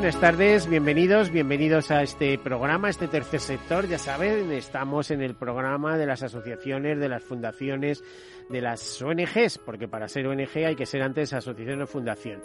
[0.00, 3.88] Buenas tardes, bienvenidos, bienvenidos a este programa, este tercer sector.
[3.88, 8.04] Ya saben, estamos en el programa de las asociaciones, de las fundaciones,
[8.48, 12.40] de las ONGs, porque para ser ONG hay que ser antes asociación o fundación.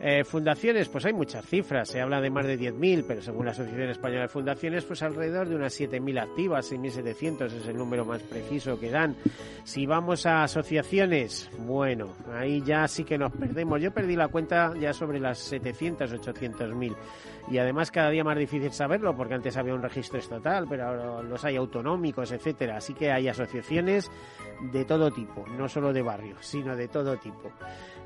[0.00, 3.52] Eh, fundaciones, pues hay muchas cifras, se habla de más de 10.000, pero según la
[3.52, 8.22] Asociación Española de Fundaciones, pues alrededor de unas 7.000 activas, 6.700 es el número más
[8.22, 9.16] preciso que dan.
[9.64, 13.80] Si vamos a asociaciones, bueno, ahí ya sí que nos perdemos.
[13.80, 16.94] Yo perdí la cuenta ya sobre las 700, 800.000
[17.50, 21.22] y además cada día más difícil saberlo porque antes había un registro estatal, pero ahora
[21.22, 22.78] los hay autonómicos, etcétera.
[22.78, 24.10] Así que hay asociaciones
[24.72, 27.50] de todo tipo, no solo de barrio, sino de todo tipo.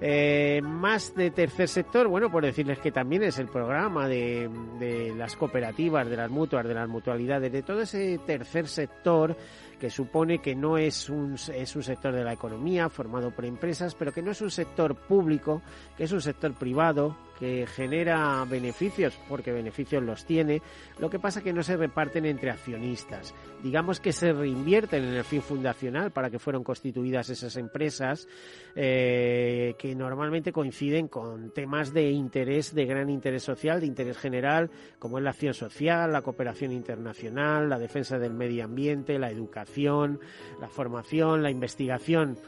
[0.01, 5.15] Eh, más de tercer sector, bueno, por decirles que también es el programa de, de
[5.15, 9.37] las cooperativas, de las mutuas, de las mutualidades, de todo ese tercer sector
[9.79, 13.95] que supone que no es un, es un sector de la economía formado por empresas,
[13.95, 15.63] pero que no es un sector público,
[15.97, 20.61] que es un sector privado, que genera beneficios, porque beneficios los tiene,
[20.99, 23.35] lo que pasa que no se reparten entre accionistas.
[23.63, 28.27] Digamos que se reinvierten en el fin fundacional para que fueron constituidas esas empresas,
[28.75, 34.71] eh, que normalmente coinciden con temas de interés, de gran interés social, de interés general,
[34.99, 40.21] como es la acción social, la cooperación internacional, la defensa del medio ambiente, la educación,
[40.61, 42.39] la formación, la investigación.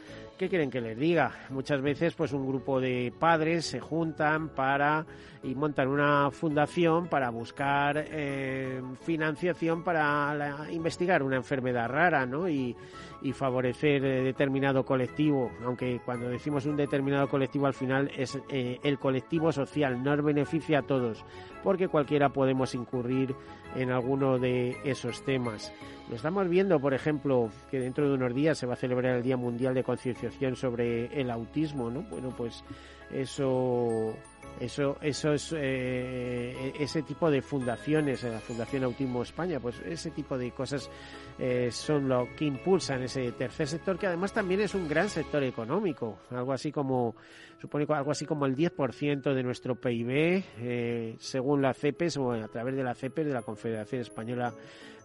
[0.41, 1.35] ¿Qué quieren que les diga?
[1.51, 5.05] Muchas veces pues un grupo de padres se juntan para
[5.43, 12.49] y montan una fundación para buscar eh, financiación para investigar una enfermedad rara, ¿no?
[12.49, 12.75] Y,
[13.21, 18.79] y favorecer eh, determinado colectivo, aunque cuando decimos un determinado colectivo al final es eh,
[18.81, 21.23] el colectivo social, nos beneficia a todos,
[21.63, 23.35] porque cualquiera podemos incurrir
[23.75, 25.71] en alguno de esos temas.
[26.09, 29.23] Lo estamos viendo, por ejemplo, que dentro de unos días se va a celebrar el
[29.23, 32.01] Día Mundial de Concienciación sobre el autismo, ¿no?
[32.03, 32.63] Bueno, pues
[33.11, 34.13] eso
[34.59, 40.37] eso, eso es eh, ese tipo de fundaciones, la Fundación Autismo España, pues ese tipo
[40.37, 40.89] de cosas
[41.39, 45.43] eh, son lo que impulsan ese tercer sector, que además también es un gran sector
[45.43, 47.15] económico, algo así como
[47.61, 52.47] supone algo así como el 10% de nuestro PIB, eh, según la CEPES o a
[52.47, 54.51] través de la CEPES, de la Confederación Española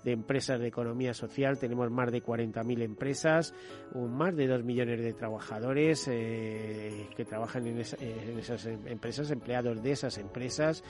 [0.02, 1.58] de empresas de economía social.
[1.58, 3.54] Tenemos más de 40.000 empresas,
[3.92, 9.82] un, más de 2 millones de trabajadores eh, que trabajan en, en, esas empresas, empleados
[9.82, 10.82] de esas empresas.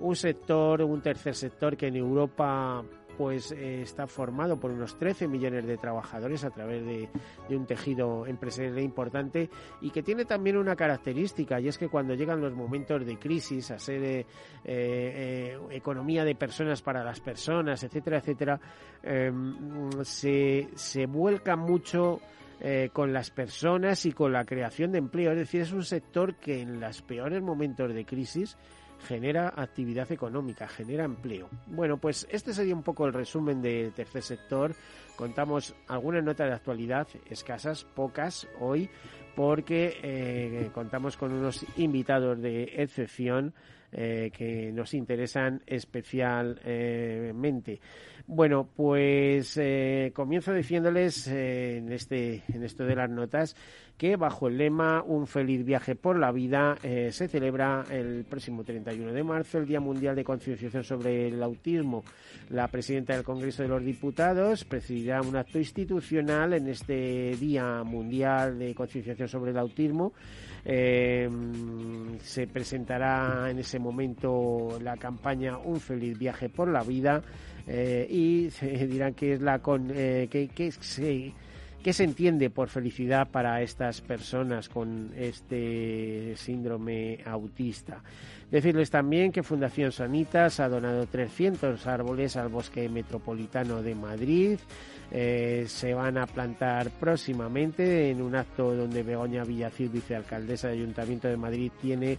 [0.00, 2.84] Un sector, un tercer sector que en Europa
[3.16, 7.08] pues eh, está formado por unos 13 millones de trabajadores a través de,
[7.50, 9.48] un tejido empresarial importante
[9.80, 13.70] y que tiene también una característica y es que cuando llegan los momentos de crisis
[13.70, 14.26] a ser eh,
[14.64, 18.60] eh, economía de personas para las personas, etcétera, etcétera,
[20.02, 22.20] se, se vuelca mucho
[22.92, 25.32] con las personas y con la creación de empleo.
[25.32, 28.56] Es decir, es un sector que en los peores momentos de crisis
[29.04, 31.48] genera actividad económica, genera empleo.
[31.66, 34.74] Bueno, pues este sería un poco el resumen del tercer sector.
[35.16, 38.90] Contamos algunas notas de actualidad, escasas, pocas hoy,
[39.36, 43.54] porque eh, contamos con unos invitados de excepción
[43.96, 47.78] eh, que nos interesan especialmente.
[48.26, 53.54] Bueno, pues eh, comienzo diciéndoles eh, en este en esto de las notas
[53.96, 59.12] que bajo el lema Un feliz viaje por la vida se celebra el próximo 31
[59.12, 62.02] de marzo el Día Mundial de Concienciación sobre el Autismo.
[62.50, 68.58] La presidenta del Congreso de los Diputados presidirá un acto institucional en este Día Mundial
[68.58, 70.12] de Concienciación sobre el Autismo.
[70.66, 71.28] Eh,
[72.22, 77.22] se presentará en ese momento la campaña Un feliz viaje por la vida
[77.66, 80.72] eh, y se dirán que es la con, eh, que, que
[81.84, 88.02] ¿Qué se entiende por felicidad para estas personas con este síndrome autista?
[88.50, 94.58] Decirles también que Fundación Sanitas ha donado 300 árboles al Bosque Metropolitano de Madrid.
[95.10, 101.28] Eh, se van a plantar próximamente en un acto donde Begoña Villacir, vicealcaldesa del Ayuntamiento
[101.28, 102.16] de Madrid, tiene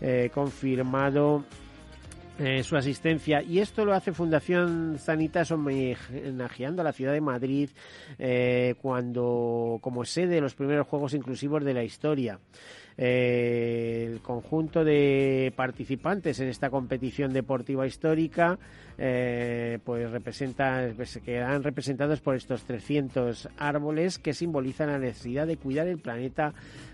[0.00, 1.44] eh, confirmado
[2.40, 7.70] eh, su asistencia y esto lo hace Fundación Sanitas homenajeando a la ciudad de Madrid
[8.16, 12.38] eh, cuando como sede de los primeros Juegos Inclusivos de la historia.
[12.96, 18.56] Eh, el conjunto de participantes en esta competición deportiva histórica
[18.96, 25.86] pues representa, pues, quedan representados por estos 300 árboles que simbolizan la necesidad de cuidar
[25.86, 26.52] el planeta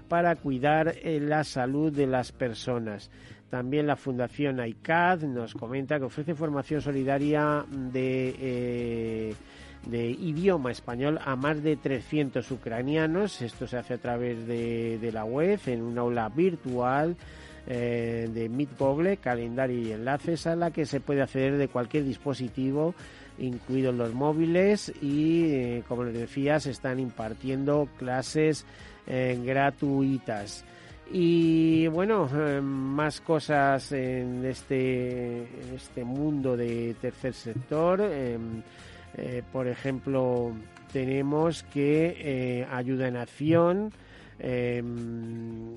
[0.08, 3.10] para cuidar la salud de las personas.
[3.54, 11.36] También la Fundación ICAD nos comenta que ofrece formación solidaria de, eh, idioma español a
[11.36, 13.40] más de 300 ucranianos.
[13.42, 17.14] Esto se hace a través de, la web, en un aula virtual.
[17.68, 22.02] Eh, de Meet Google, calendario y enlaces a la que se puede acceder de cualquier
[22.02, 22.96] dispositivo,
[23.38, 28.66] incluidos los móviles y, eh, como les decía, se están impartiendo clases
[29.06, 30.64] gratuitas.
[31.10, 38.00] Y bueno, eh, más cosas en este, en este mundo de tercer sector.
[38.00, 38.62] Em,
[39.16, 40.52] eh, por ejemplo,
[40.92, 43.92] tenemos que eh, Ayuda en Acción
[44.38, 45.76] em,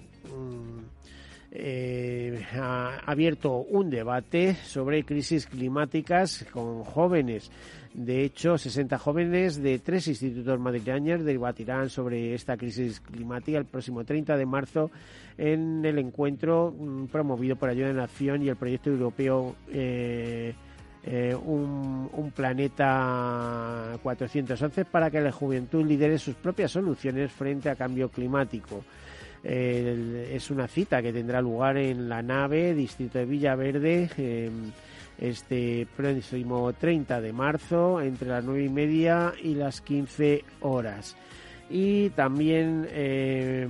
[2.53, 7.51] ha abierto un debate sobre crisis climáticas con jóvenes
[7.97, 14.05] de hecho, 60 jóvenes de tres institutos madrileños debatirán sobre esta crisis climática el próximo
[14.05, 14.91] 30 de marzo
[15.35, 20.53] en el encuentro mm, promovido por Ayuda de Nación y el proyecto europeo eh,
[21.05, 28.09] eh, un, planeta 411 para que la juventud lidere sus propias soluciones frente a cambio
[28.09, 28.83] climático.
[29.43, 34.07] es una cita que tendrá lugar en la nave Distrito de Villaverde.
[35.19, 41.15] Este próximo 30 de marzo entre las 9 y media y las 15 horas.
[41.69, 43.67] Y también eh,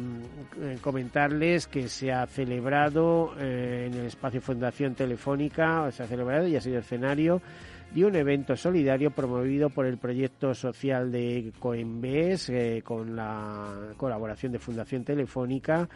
[0.82, 6.56] comentarles que se ha celebrado eh, en el espacio Fundación Telefónica, se ha celebrado y
[6.56, 7.42] ha sido escenario
[7.92, 14.52] de un evento solidario promovido por el proyecto social de Coembes eh, con la colaboración
[14.52, 15.88] de Fundación Telefónica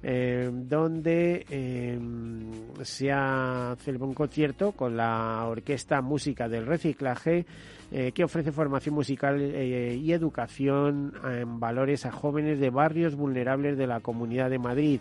[0.00, 1.98] eh, donde eh,
[2.82, 7.44] se ha celebrado un concierto con la Orquesta Música del Reciclaje
[7.90, 13.88] eh, que ofrece formación musical y educación en valores a jóvenes de barrios vulnerables de
[13.88, 15.00] la Comunidad de Madrid.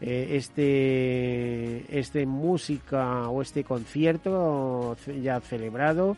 [0.00, 0.38] este,
[1.98, 6.16] este música o este concierto ya celebrado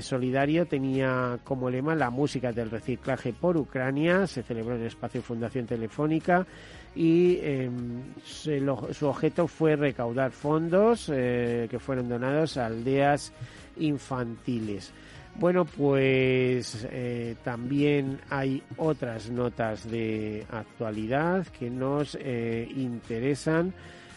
[0.00, 5.22] solidario tenía como lema la música del reciclaje por Ucrania, se celebró en el espacio
[5.22, 6.46] Fundación Telefónica
[6.94, 13.32] y em, su objeto fue recaudar fondos eh, que fueron donados a aldeas
[13.76, 14.92] infantiles.
[15.36, 23.74] Bueno, pues eh, también hay otras notas de actualidad que nos eh, interesan.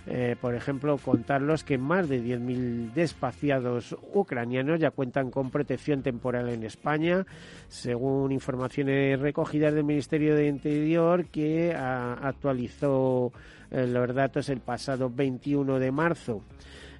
[0.09, 6.48] Eh, por ejemplo, contarlos que más de 10.000 despaciados ucranianos ya cuentan con protección temporal
[6.48, 7.25] en España,
[7.68, 13.33] según informaciones recogidas del Ministerio de Interior que actualizó
[13.69, 16.42] eh, los datos el pasado 21 de marzo.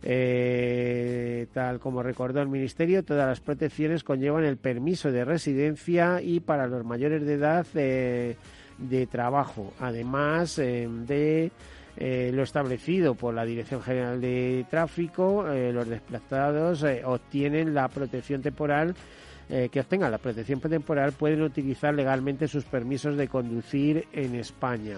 [0.04, 6.42] Eh, tal como recordó el Ministerio, todas las protecciones conllevan el permiso de residencia y
[6.42, 11.52] para los mayores de edad de trabajo, además de
[12.00, 17.88] eh, lo establecido por la Dirección General de Tráfico, eh, los desplazados eh, obtienen la
[17.88, 18.96] protección temporal.
[19.48, 24.98] que obtengan la protección temporal pueden utilizar legalmente sus permisos de conducir en España.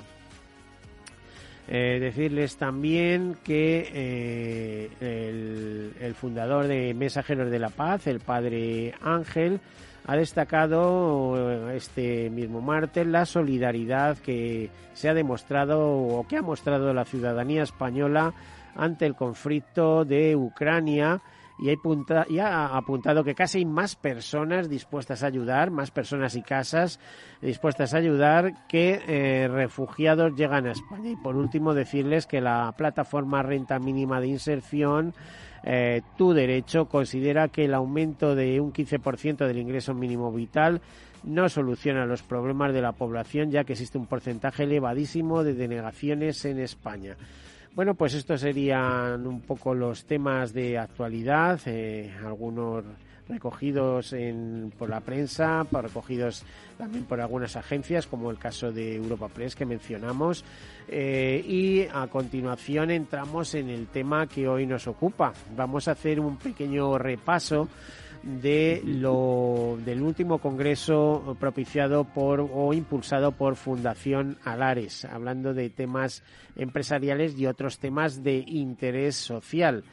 [1.67, 9.59] decirles también que el, el, fundador de Mensajeros de la Paz, el padre Ángel,
[10.05, 16.93] ha destacado este mismo martes la solidaridad que se ha demostrado o que ha mostrado
[16.93, 18.33] la ciudadanía española
[18.75, 21.21] ante el conflicto de Ucrania
[21.59, 26.99] y, ha apuntado que casi hay más personas dispuestas a ayudar, más personas y casas
[27.41, 31.11] dispuestas a ayudar que eh, refugiados llegan a España.
[31.11, 35.13] Y por último decirles que la plataforma renta mínima de inserción
[35.63, 40.81] eh, tu derecho considera que el aumento de un 15% del ingreso mínimo vital
[41.23, 46.45] no soluciona los problemas de la población ya que existe un porcentaje elevadísimo de denegaciones
[46.45, 47.17] en España.
[47.75, 52.83] Bueno, pues estos serían un poco los temas de actualidad, eh, algunos
[53.29, 56.43] recogidos en, por la prensa, recogidos
[56.77, 60.43] también por algunas agencias, como el caso de Europa Press que mencionamos.
[60.87, 65.33] Eh, y a continuación entramos en el tema que hoy nos ocupa.
[65.55, 67.69] Vamos a hacer un pequeño repaso
[68.23, 76.23] de lo del último congreso propiciado por o impulsado por Fundación Alares, hablando de temas
[76.55, 79.83] empresariales y otros temas de interés social.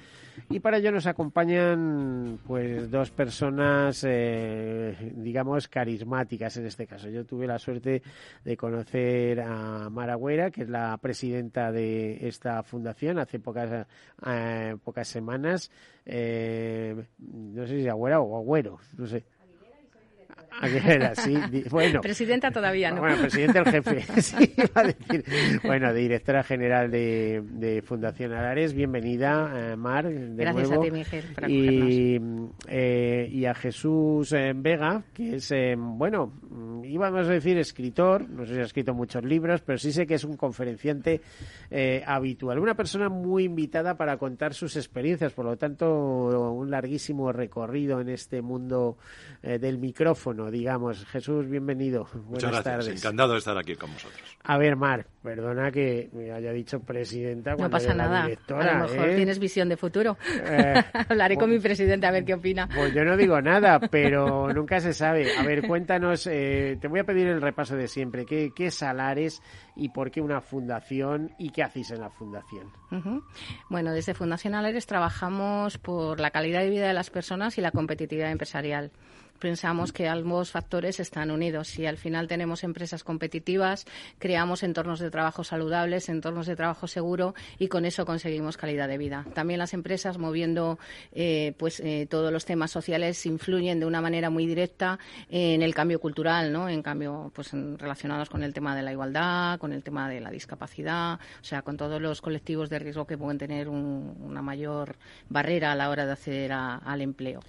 [0.50, 7.08] Y para ello nos acompañan pues dos personas, eh, digamos, carismáticas en este caso.
[7.08, 8.02] Yo tuve la suerte
[8.44, 10.16] de conocer a Mara
[10.50, 13.86] que es la presidenta de esta fundación, hace pocas,
[14.26, 15.70] eh, pocas semanas.
[16.04, 19.24] Eh, no sé si Agüera o Agüero, no sé.
[21.70, 22.00] Bueno.
[22.00, 23.00] Presidenta todavía, ¿no?
[23.00, 25.24] Bueno, presidente el jefe, sí, iba a decir.
[25.62, 30.82] Bueno, directora general de, de Fundación Alares, bienvenida, eh, Mar, de Gracias nuevo.
[30.82, 32.20] a ti, Miguel, por y,
[32.68, 38.46] eh, y a Jesús eh, Vega, que es, bueno, mm, íbamos a decir escritor, no
[38.46, 41.20] sé si ha escrito muchos libros, pero sí sé que es un conferenciante
[42.06, 42.58] habitual.
[42.58, 48.08] Una persona muy invitada para contar sus experiencias, por lo tanto, un larguísimo recorrido en
[48.08, 48.96] este mundo
[49.42, 51.04] del micrófono, digamos.
[51.06, 52.04] Jesús, bienvenido.
[52.14, 52.64] Muchas Buenas gracias.
[52.86, 53.02] tardes.
[53.04, 54.20] Encantado de estar aquí con vosotros.
[54.44, 58.22] A ver, Mar, perdona que me haya dicho presidenta No cuando pasa era nada.
[58.24, 59.16] directora, a lo mejor ¿eh?
[59.16, 60.16] tienes visión de futuro.
[60.44, 60.74] Eh,
[61.08, 62.68] Hablaré con mi presidente a ver qué opina.
[62.74, 65.36] Pues yo no digo nada, pero nunca se sabe.
[65.36, 68.24] A ver, cuéntanos, eh, te voy a pedir el repaso de siempre.
[68.26, 69.42] ¿Qué, ¿Qué es Alares
[69.74, 72.70] y por qué una fundación y qué hacéis en la fundación?
[73.68, 77.70] Bueno, desde Fundación Aleres trabajamos por la calidad de vida de las personas y la
[77.72, 78.90] competitividad empresarial.
[79.40, 81.68] Pensamos que ambos factores están unidos.
[81.68, 83.84] Si al final tenemos empresas competitivas,
[84.18, 88.98] creamos entornos de trabajo saludables, entornos de trabajo seguro y con eso conseguimos calidad de
[88.98, 89.26] vida.
[89.34, 90.78] También las empresas, moviendo
[91.12, 95.74] eh, pues eh, todos los temas sociales, influyen de una manera muy directa en el
[95.74, 96.68] cambio cultural, ¿no?
[96.68, 100.20] En cambio, pues en- relacionados con el tema de la igualdad, con el tema de
[100.20, 104.40] la discapacidad, o sea, con todos los colectivos de riesgo que pueden tener un- una
[104.42, 104.96] mayor
[105.28, 107.40] barrera a la hora de acceder al empleo.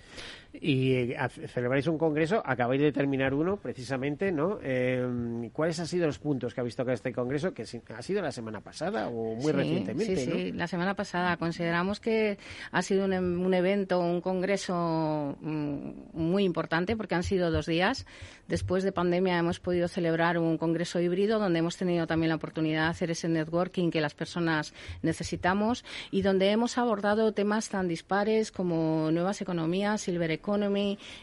[0.60, 4.60] Y eh, celebráis un congreso, acabáis de terminar uno, precisamente, ¿no?
[4.64, 7.54] Eh, ¿Cuáles han sido los puntos que habéis tocado este congreso?
[7.54, 10.36] Que ha sido la semana pasada o muy Sí, recientemente, sí, ¿no?
[10.36, 11.38] sí, la semana pasada.
[11.38, 12.38] Consideramos que
[12.72, 17.66] ha sido un, em- un evento, un congreso mm, muy importante porque han sido dos
[17.66, 18.06] días.
[18.48, 22.84] Después de pandemia hemos podido celebrar un congreso híbrido donde hemos tenido también la oportunidad
[22.86, 28.52] de hacer ese networking que las personas necesitamos y donde hemos abordado temas tan dispares
[28.52, 30.47] como nuevas economías, silver economy,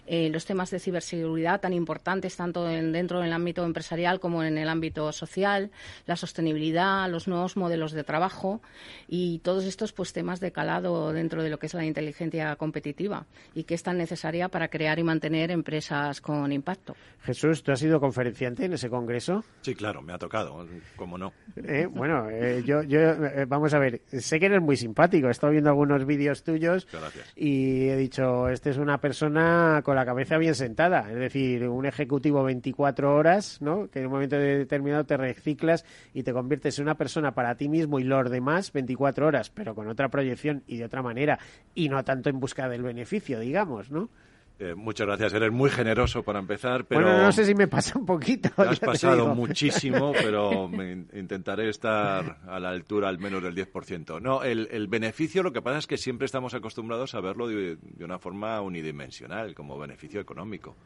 [0.07, 4.59] eh, los temas de ciberseguridad tan importantes tanto en- dentro del ámbito empresarial como en
[4.59, 5.71] el ámbito social,
[6.07, 8.61] la sostenibilidad, los nuevos modelos de trabajo
[9.09, 13.27] y todos estos pues temas de calado dentro de lo que es la inteligencia competitiva
[13.55, 16.95] y que es tan necesaria para crear y mantener empresas con impacto.
[17.23, 19.45] Jesús, ¿tú has sido conferenciante en ese congreso?
[19.63, 20.67] Sí, claro, me ha tocado,
[20.97, 21.33] cómo no.
[21.57, 25.31] Eh, bueno, eh, yo, yo eh, vamos a ver, sé que eres muy simpático, he
[25.31, 27.33] estado viendo algunos vídeos tuyos gracias.
[27.37, 31.87] y he dicho, este es una persona con la cabeza bien sentada, es decir, un
[31.87, 33.89] ejecutivo 24 horas, ¿no?
[33.89, 37.69] Que en un momento determinado te reciclas y te conviertes en una persona para ti
[37.69, 41.39] mismo y los demás 24 horas, pero con otra proyección y de otra manera
[41.75, 44.09] y no tanto en busca del beneficio, digamos, ¿no?
[44.57, 47.99] Eh, muchas gracias, eres muy generoso para empezar, pero Bueno, no sé si me pasa
[47.99, 48.51] un poquito.
[48.51, 53.55] te has pasado muchísimo, pero me in- intentaré estar a la altura al menos del
[53.57, 54.21] 10%.
[54.23, 57.77] No, el, el beneficio lo que pasa es que siempre estamos acostumbrados a verlo de,
[57.81, 60.77] de una forma unidimensional, como beneficio económico,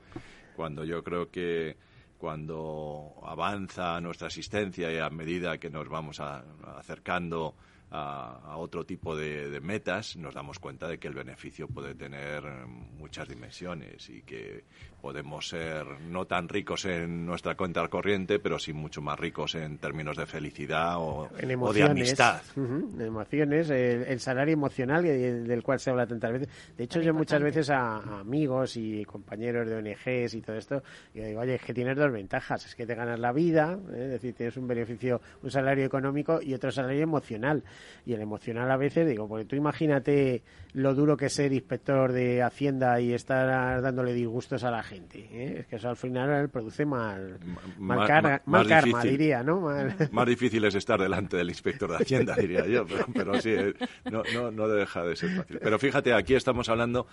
[0.56, 1.76] cuando yo creo que
[2.16, 6.42] cuando avanza nuestra asistencia y a medida que nos vamos a-
[6.78, 7.54] acercando
[7.90, 11.94] a, a otro tipo de, de metas, nos damos cuenta de que el beneficio puede
[11.94, 14.64] tener eh, muchas dimensiones y que
[15.00, 19.78] podemos ser no tan ricos en nuestra cuenta corriente, pero sí mucho más ricos en
[19.78, 22.42] términos de felicidad o, en o de amistad.
[22.56, 26.48] En emociones, el, el salario emocional que- del cual se habla tantas veces.
[26.76, 30.82] De hecho, yo muchas veces a, a amigos y compañeros de ONGs y todo esto,
[31.14, 34.02] yo digo, oye, es que tienes dos ventajas, es que te ganas la vida, ¿eh?
[34.04, 37.62] es decir, tienes un beneficio, un salario económico y otro salario emocional.
[38.06, 40.42] Y el emocional a veces, digo, porque tú imagínate
[40.72, 45.28] lo duro que es ser inspector de Hacienda y estar dándole disgustos a la gente.
[45.30, 45.60] ¿eh?
[45.60, 47.38] Es que eso al final produce mal,
[47.78, 47.98] mal,
[48.46, 49.10] más karma, difícil.
[49.10, 49.68] diría, ¿no?
[50.12, 53.74] Más difícil es estar delante del inspector de Hacienda, diría yo, pero, pero sí, eh,
[54.10, 55.58] no, no, no deja de ser fácil.
[55.60, 57.06] Pero fíjate, aquí estamos hablando,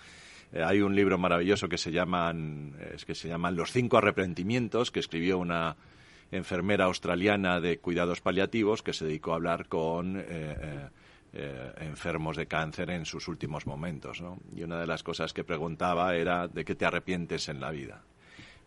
[0.52, 4.90] eh, hay un libro maravilloso que se llaman, es que se llaman Los cinco arrepentimientos,
[4.90, 5.76] que escribió una
[6.32, 10.88] enfermera australiana de cuidados paliativos que se dedicó a hablar con eh, eh,
[11.32, 14.20] eh, enfermos de cáncer en sus últimos momentos.
[14.20, 14.38] ¿no?
[14.54, 18.02] Y una de las cosas que preguntaba era de qué te arrepientes en la vida.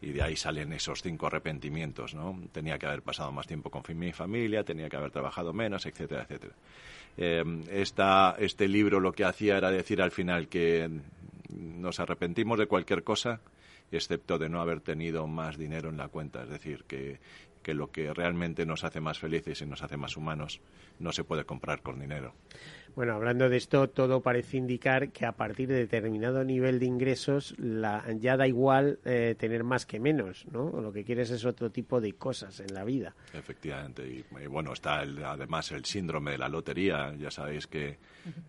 [0.02, 2.14] Y de ahí salen esos cinco arrepentimientos.
[2.14, 2.40] ¿no?
[2.52, 6.24] Tenía que haber pasado más tiempo con mi familia, tenía que haber trabajado menos, etcétera,
[6.24, 6.54] etcétera.
[7.18, 7.44] Eh,
[8.38, 10.90] este libro lo que hacía era decir al final que
[11.50, 13.42] nos arrepentimos de cualquier cosa
[13.92, 16.44] excepto de no haber tenido más dinero en la cuenta.
[16.44, 17.20] Es decir, que
[17.70, 20.60] que lo que realmente nos hace más felices y nos hace más humanos
[20.98, 22.34] no se puede comprar con dinero.
[22.96, 27.54] Bueno, hablando de esto, todo parece indicar que a partir de determinado nivel de ingresos
[27.60, 30.82] la, ya da igual eh, tener más que menos, ¿no?
[30.82, 33.14] Lo que quieres es otro tipo de cosas en la vida.
[33.36, 34.04] Efectivamente.
[34.08, 37.14] Y, bueno, está además el síndrome de la lotería.
[37.20, 38.00] Ya sabéis que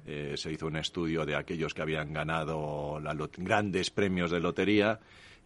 [0.06, 4.98] eh, se hizo un estudio de aquellos que habían ganado la grandes premios de lotería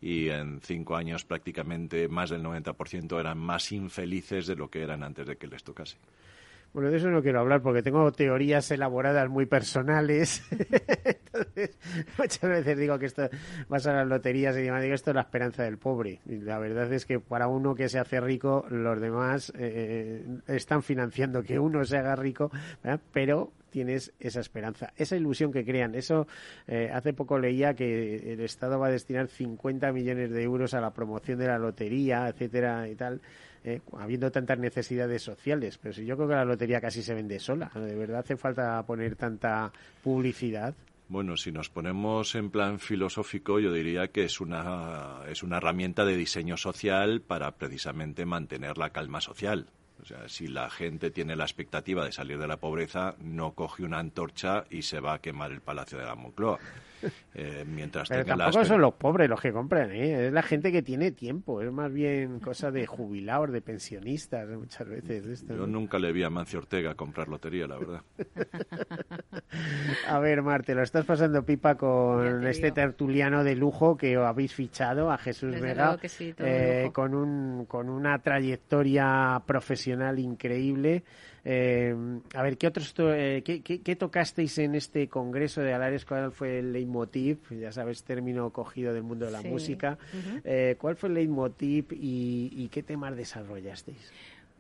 [0.04, 5.02] y en cinco años prácticamente más del 90% eran más infelices de lo que eran
[5.02, 5.96] antes de que les tocase.
[6.74, 10.44] Bueno, de eso no quiero hablar porque tengo teorías elaboradas muy personales.
[11.04, 11.78] Entonces,
[12.18, 13.30] muchas veces digo que esto
[13.68, 16.20] vas a las loterías y digo, esto es la esperanza del pobre.
[16.26, 20.82] Y la verdad es que para uno que se hace rico, los demás eh, están
[20.82, 22.50] financiando que uno se haga rico,
[23.10, 25.96] pero tienes esa esperanza, esa ilusión que crean.
[25.96, 26.28] Eso,
[26.68, 30.80] eh, hace poco leía que el Estado va a destinar 50 millones de euros a
[30.80, 33.20] la promoción de la lotería, etcétera y tal.
[33.64, 35.76] Eh, habiendo tantas necesidades sociales.
[35.78, 38.80] Pero si yo creo que la lotería casi se vende sola, ¿de verdad hace falta
[38.86, 39.72] poner tanta
[40.04, 40.72] publicidad?
[41.08, 46.04] Bueno, si nos ponemos en plan filosófico, yo diría que es una, es una herramienta
[46.04, 49.66] de diseño social para precisamente mantener la calma social.
[50.02, 53.84] O sea, si la gente tiene la expectativa de salir de la pobreza, no coge
[53.84, 56.58] una antorcha y se va a quemar el Palacio de la Moncloa.
[57.36, 60.28] Eh, mientras Pero tampoco son los pobres los que compran, ¿eh?
[60.28, 64.88] es la gente que tiene tiempo, es más bien cosa de jubilados, de pensionistas muchas
[64.88, 65.44] veces.
[65.48, 68.02] Yo nunca le vi a Mancio Ortega comprar lotería, la verdad.
[70.08, 75.10] a ver, Marte, lo estás pasando pipa con este tertuliano de lujo que habéis fichado
[75.10, 75.98] a Jesús Vega,
[76.38, 81.02] eh, con, un, con una trayectoria profesional increíble.
[81.44, 81.94] Eh,
[82.34, 86.04] a ver, ¿qué otros eh, qué, tocasteis en este congreso de Alares?
[86.04, 87.38] ¿Cuál fue el leitmotiv?
[87.50, 89.98] Ya sabes, término cogido del mundo de la música.
[90.44, 94.10] Eh, ¿Cuál fue el leitmotiv y, y qué temas desarrollasteis?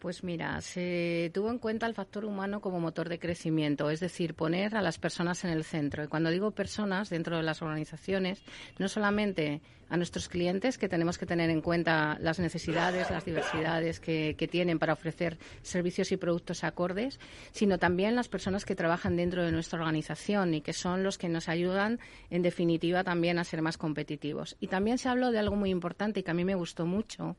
[0.04, 4.34] Pues mira, se tuvo en cuenta el factor humano como motor de crecimiento, es decir,
[4.34, 6.04] poner a las personas en el centro.
[6.04, 8.42] Y cuando digo personas dentro de las organizaciones,
[8.78, 13.98] no solamente a nuestros clientes, que tenemos que tener en cuenta las necesidades, las diversidades
[13.98, 17.18] que, tienen para ofrecer servicios y productos acordes,
[17.52, 21.30] sino también las personas que trabajan dentro de nuestra organización y que son los que
[21.30, 24.58] nos ayudan, en definitiva, también a ser más competitivos.
[24.60, 27.36] Y también se habló de algo muy importante y que a mí me gustó mucho,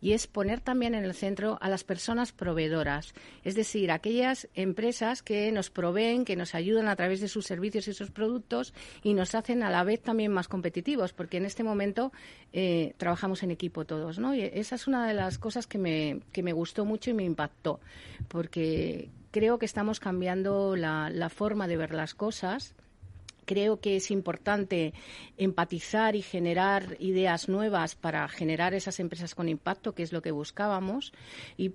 [0.00, 5.22] y es poner también en el centro a las personas proveedoras, es decir, aquellas empresas
[5.22, 9.14] que nos proveen, que nos ayudan a través de sus servicios y sus productos y
[9.14, 12.12] nos hacen a la vez también más competitivos, porque en este momento
[12.52, 14.34] eh, trabajamos en equipo todos, ¿no?
[14.34, 17.24] Y esa es una de las cosas que me, que me gustó mucho y me
[17.24, 17.80] impactó,
[18.28, 22.74] porque creo que estamos cambiando la, la forma de ver las cosas
[23.48, 24.92] creo que es importante
[25.38, 30.32] empatizar y generar ideas nuevas para generar esas empresas con impacto, que es lo que
[30.32, 31.14] buscábamos.
[31.56, 31.72] Y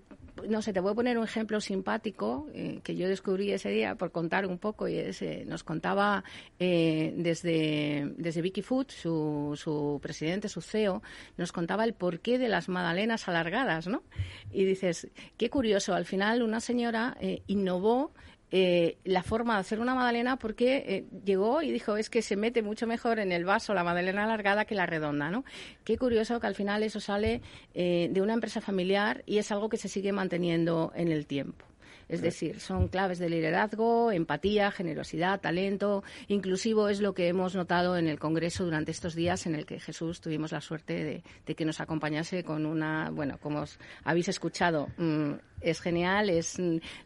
[0.47, 3.95] no sé, te voy a poner un ejemplo simpático eh, que yo descubrí ese día
[3.95, 6.23] por contar un poco y eh, nos contaba
[6.59, 11.01] eh, desde, desde Vicky Food, su, su presidente, su CEO,
[11.37, 14.03] nos contaba el porqué de las magdalenas alargadas, ¿no?
[14.51, 15.07] Y dices,
[15.37, 18.11] qué curioso, al final una señora innovó
[18.55, 22.35] eh, la forma de hacer una magdalena porque eh, llegó y dijo es que se
[22.35, 25.43] mete mucho mejor en el vaso la magdalena alargada que la redonda, ¿no?
[25.83, 27.41] Qué curioso que al final eso sale
[27.73, 31.65] eh, de una empresa familiar y es algo que se sigue manteniendo en el tiempo.
[32.09, 36.03] Es decir, son claves de liderazgo, empatía, generosidad, talento.
[36.27, 39.79] Inclusivo es lo que hemos notado en el Congreso durante estos días en el que
[39.79, 44.87] Jesús tuvimos la suerte de, que nos acompañase con una, bueno, como os habéis escuchado,
[44.97, 46.57] mm, es genial, es,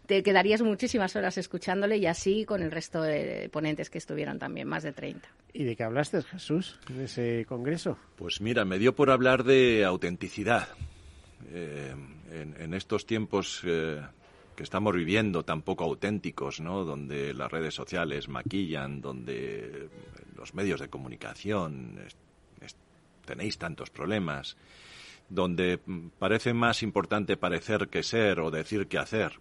[0.06, 4.68] te quedarías muchísimas horas escuchándole y así con el resto de ponentes que estuvieron también,
[4.68, 5.28] más de 30.
[5.54, 7.98] ¿Y de qué hablaste, Jesús, en ese congreso?
[8.16, 10.68] Pues mira, me dio por hablar de autenticidad.
[11.52, 11.94] Eh,
[12.32, 14.02] en, estos tiempos eh,
[14.58, 16.84] que estamos viviendo tan poco auténticos, ¿no?
[16.84, 19.88] Donde las redes sociales maquillan, donde
[20.36, 22.00] los medios de comunicación
[23.24, 24.58] tenéis tantos problemas,
[25.30, 25.80] donde
[26.18, 29.34] parece más importante parecer que ser o decir que hacer.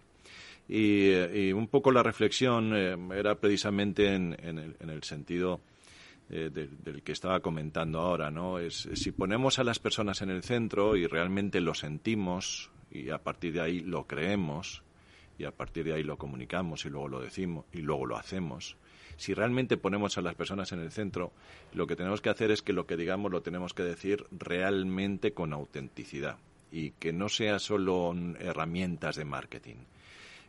[0.68, 5.60] Y, un poco la reflexión eh, era precisamente en, el, sentido
[6.28, 8.58] eh, del que estaba comentando ahora, ¿no?
[8.58, 13.18] Es si ponemos a las personas en el centro y realmente lo sentimos y a
[13.18, 14.82] partir de ahí lo creemos,
[15.38, 18.76] y a partir de ahí lo comunicamos y luego lo decimos y luego lo hacemos,
[19.16, 21.32] si realmente ponemos a las personas en el centro,
[21.72, 25.32] lo que tenemos que hacer es que lo que digamos lo tenemos que decir realmente
[25.32, 26.38] con autenticidad
[26.70, 29.76] y que no sea solo herramientas de marketing.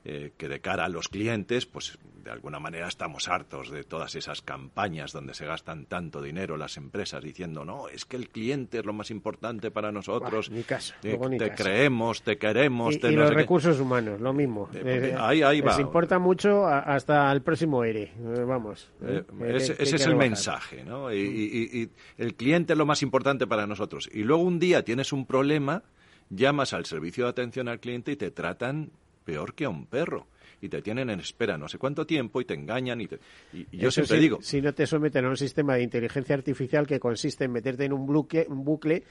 [0.06, 4.16] Eh, que de cara a los clientes, pues de alguna manera estamos hartos de todas
[4.16, 8.80] esas campañas donde se gastan tanto dinero las empresas diciendo, no, es que el cliente
[8.80, 10.50] es lo más importante para nosotros.
[10.50, 12.96] ni caso, eh, te creemos, te queremos.
[12.96, 14.70] Y, los recursos humanos, lo mismo.
[14.74, 15.72] Eh, ahí, ahí va.
[15.72, 18.14] Les importa mucho hasta el próximo ERE,
[18.46, 18.90] vamos.
[19.46, 21.14] ese, es el mensaje, ¿no?
[21.14, 24.10] y el cliente es lo más importante para nosotros.
[24.14, 25.84] Y luego un día tienes un problema
[26.30, 28.92] llamas al servicio de atención al cliente y te tratan
[29.28, 30.26] peor que a un perro.
[30.60, 33.08] Y te tienen en espera no sé cuánto tiempo y te engañan y,
[33.72, 37.44] yo siempre digo si no te someten a un sistema de inteligencia artificial que consiste
[37.44, 39.04] en meterte en un bucle, un bucle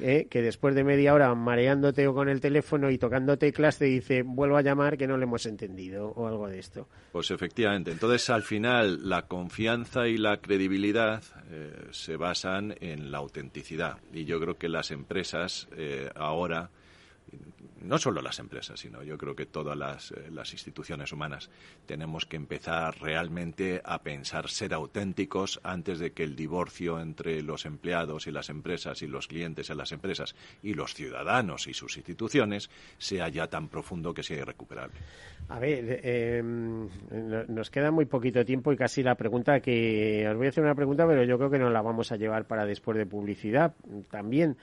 [0.00, 3.86] eh, que después de media hora mareándote o con el teléfono y tocando teclas te
[3.86, 6.86] dice vuelvo a llamar que no le hemos entendido o algo de esto.
[7.10, 13.18] Pues efectivamente entonces al final la confianza y la credibilidad eh, se basan en la
[13.18, 13.98] autenticidad.
[14.12, 16.70] Y yo creo que las empresas eh, ahora
[17.84, 21.50] no solo las empresas, sino yo creo que todas las, eh, las, instituciones humanas
[21.86, 27.66] tenemos que empezar realmente a pensar ser auténticos antes de que el divorcio entre los
[27.66, 31.96] empleados y las empresas y los clientes en las empresas y los ciudadanos y sus
[31.96, 34.98] instituciones sea ya tan profundo que sea irrecuperable.
[35.48, 36.88] A ver, em,
[37.48, 40.74] nos queda muy poquito tiempo y casi la pregunta que os voy a hacer una
[40.74, 43.74] pregunta, pero yo creo que nos la vamos a llevar para después de publicidad
[44.10, 44.56] también.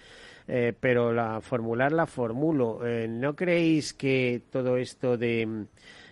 [0.51, 2.83] Eh, pero la formular la formulo.
[2.83, 5.67] Eh, ¿No creéis que todo esto de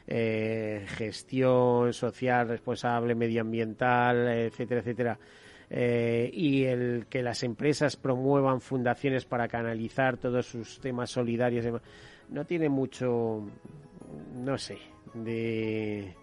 [0.05, 5.19] eh, gestión social responsable, medioambiental, etcétera, etcétera,
[5.69, 11.65] y el que las empresas promuevan fundaciones para canalizar todos sus temas solidarios,
[12.29, 13.41] no tiene mucho,
[14.35, 14.77] no sé,
[15.15, 16.13] de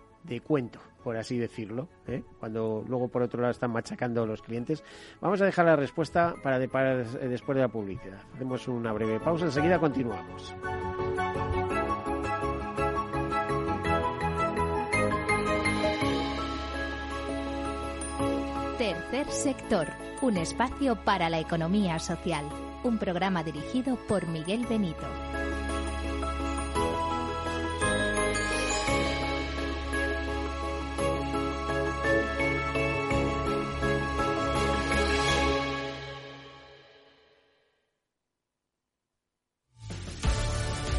[0.46, 0.78] cuento?
[1.04, 2.24] Por así decirlo, ¿eh?
[2.40, 4.82] cuando luego por otro lado están machacando los clientes.
[5.20, 8.18] Vamos a dejar la respuesta para, después de la publicidad.
[8.34, 10.54] Hacemos una breve pausa, enseguida continuamos.
[18.78, 19.86] Tercer sector,
[20.22, 22.44] un espacio para la economía social.
[22.82, 25.06] Un programa dirigido por Miguel Benito.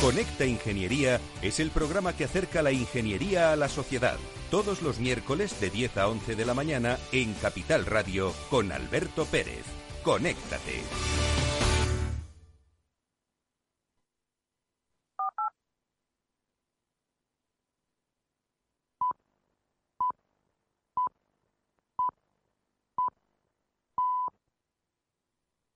[0.00, 4.16] Conecta Ingeniería es el programa que acerca la ingeniería a la sociedad.
[4.48, 9.26] Todos los miércoles de 10 a 11 de la mañana en Capital Radio con Alberto
[9.26, 9.64] Pérez.
[10.04, 10.82] Conéctate.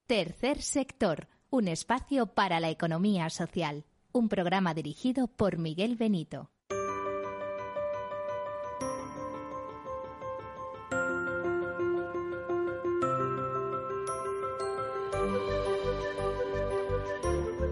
[0.06, 3.85] Tercer sector, un espacio para la economía social.
[4.14, 6.51] Un programa dirigido por Miguel Benito.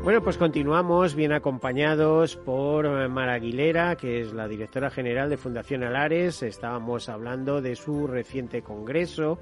[0.02, 5.36] Bueno, pues continuamos bien acompañados por eh, Mara Aguilera, que es la directora general de
[5.36, 6.42] Fundación Alares.
[6.42, 9.38] Estábamos hablando de su reciente congreso.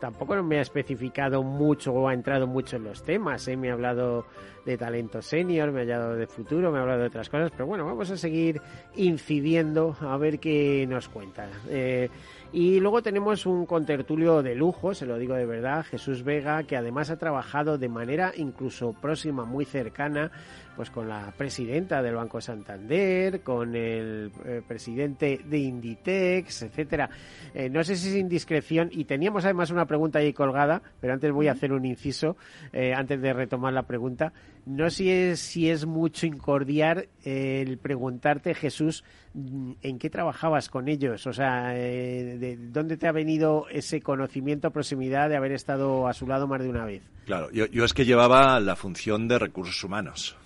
[0.00, 3.46] Tampoco me ha especificado mucho o ha entrado mucho en los temas.
[3.48, 3.56] ¿eh?
[3.56, 4.24] Me ha hablado
[4.64, 7.50] de talento senior, me ha hablado de futuro, me ha hablado de otras cosas.
[7.50, 8.62] Pero bueno, vamos a seguir
[8.96, 11.48] incidiendo a ver qué nos cuenta.
[11.68, 12.08] Eh,
[12.52, 16.76] y luego tenemos un contertulio de lujo, se lo digo de verdad, Jesús Vega, que
[16.76, 20.32] además ha trabajado de manera incluso próxima, muy cercana,
[20.74, 27.08] pues con la presidenta del Banco Santander, con el eh, presidente de Inditex, etcétera.
[27.54, 31.30] Eh, no sé si es indiscreción y teníamos además una pregunta ahí colgada, pero antes
[31.32, 32.36] voy a hacer un inciso
[32.72, 34.32] eh, antes de retomar la pregunta.
[34.66, 41.26] No sé si es mucho incordiar el preguntarte, Jesús, ¿en qué trabajabas con ellos?
[41.26, 46.26] O sea, ¿de dónde te ha venido ese conocimiento, proximidad de haber estado a su
[46.26, 47.02] lado más de una vez?
[47.26, 50.36] Claro, yo, yo es que llevaba la función de recursos humanos.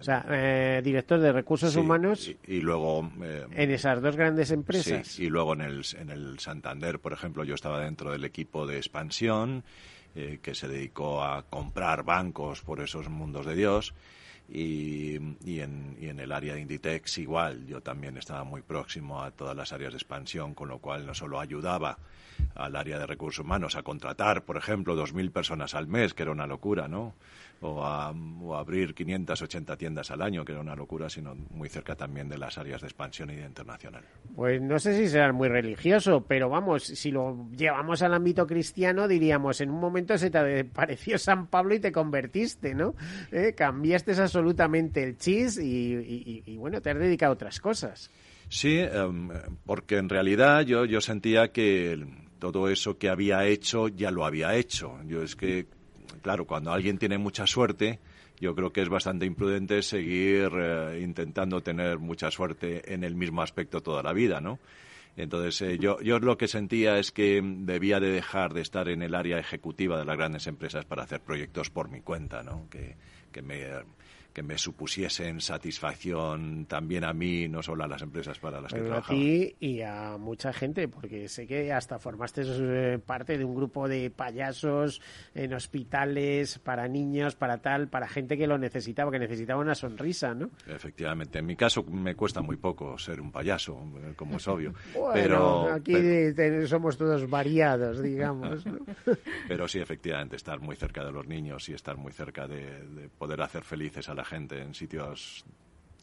[0.00, 4.16] o sea, eh, director de recursos sí, humanos y, y luego eh, en esas dos
[4.16, 5.06] grandes empresas.
[5.06, 8.66] Sí, y luego en el, en el Santander, por ejemplo, yo estaba dentro del equipo
[8.66, 9.64] de expansión
[10.16, 13.94] eh, que se dedicó a comprar bancos por esos mundos de Dios.
[14.48, 19.22] Y, y, en, y en el área de Inditex igual, yo también estaba muy próximo
[19.22, 21.98] a todas las áreas de expansión, con lo cual no solo ayudaba
[22.54, 26.32] al área de recursos humanos a contratar, por ejemplo, 2.000 personas al mes, que era
[26.32, 27.14] una locura, ¿no?
[27.60, 31.96] O a, o abrir 580 tiendas al año, que era una locura, sino muy cerca
[31.96, 34.04] también de las áreas de expansión y de internacional.
[34.34, 39.08] Pues no sé si será muy religioso, pero vamos, si lo llevamos al ámbito cristiano,
[39.08, 42.94] diríamos, en un momento se te pareció San Pablo y te convertiste, ¿no?
[43.32, 43.54] ¿Eh?
[43.56, 48.10] Cambiaste absolutamente el chis y, y, y, bueno, te has dedicado a otras cosas.
[48.48, 49.30] Sí, um,
[49.64, 52.06] porque en realidad yo, yo sentía que
[52.38, 54.98] todo eso que había hecho ya lo había hecho.
[55.06, 55.66] Yo es que,
[56.26, 58.00] claro, cuando alguien tiene mucha suerte,
[58.40, 63.42] yo creo que es bastante imprudente seguir eh, intentando tener mucha suerte en el mismo
[63.42, 64.58] aspecto toda la vida, ¿no?
[65.16, 69.02] Entonces, eh, yo, yo lo que sentía es que debía de dejar de estar en
[69.02, 72.66] el área ejecutiva de las grandes empresas para hacer proyectos por mi cuenta, ¿no?
[72.70, 72.96] Que,
[73.30, 73.62] que me
[74.36, 78.80] que me supusiesen satisfacción también a mí, no solo a las empresas para las que
[78.80, 79.18] a trabajaba.
[79.18, 83.88] ti y a mucha gente, porque sé que hasta formaste eh, parte de un grupo
[83.88, 85.00] de payasos
[85.34, 90.34] en hospitales para niños, para tal, para gente que lo necesitaba, que necesitaba una sonrisa,
[90.34, 90.50] ¿no?
[90.66, 93.80] Efectivamente, en mi caso me cuesta muy poco ser un payaso,
[94.16, 94.74] como es obvio.
[94.94, 95.94] Bueno, pero aquí
[96.34, 98.66] pero, somos todos variados, digamos.
[98.66, 98.80] ¿no?
[99.48, 103.08] pero sí, efectivamente, estar muy cerca de los niños y estar muy cerca de, de
[103.08, 105.44] poder hacer felices a la gente en sitios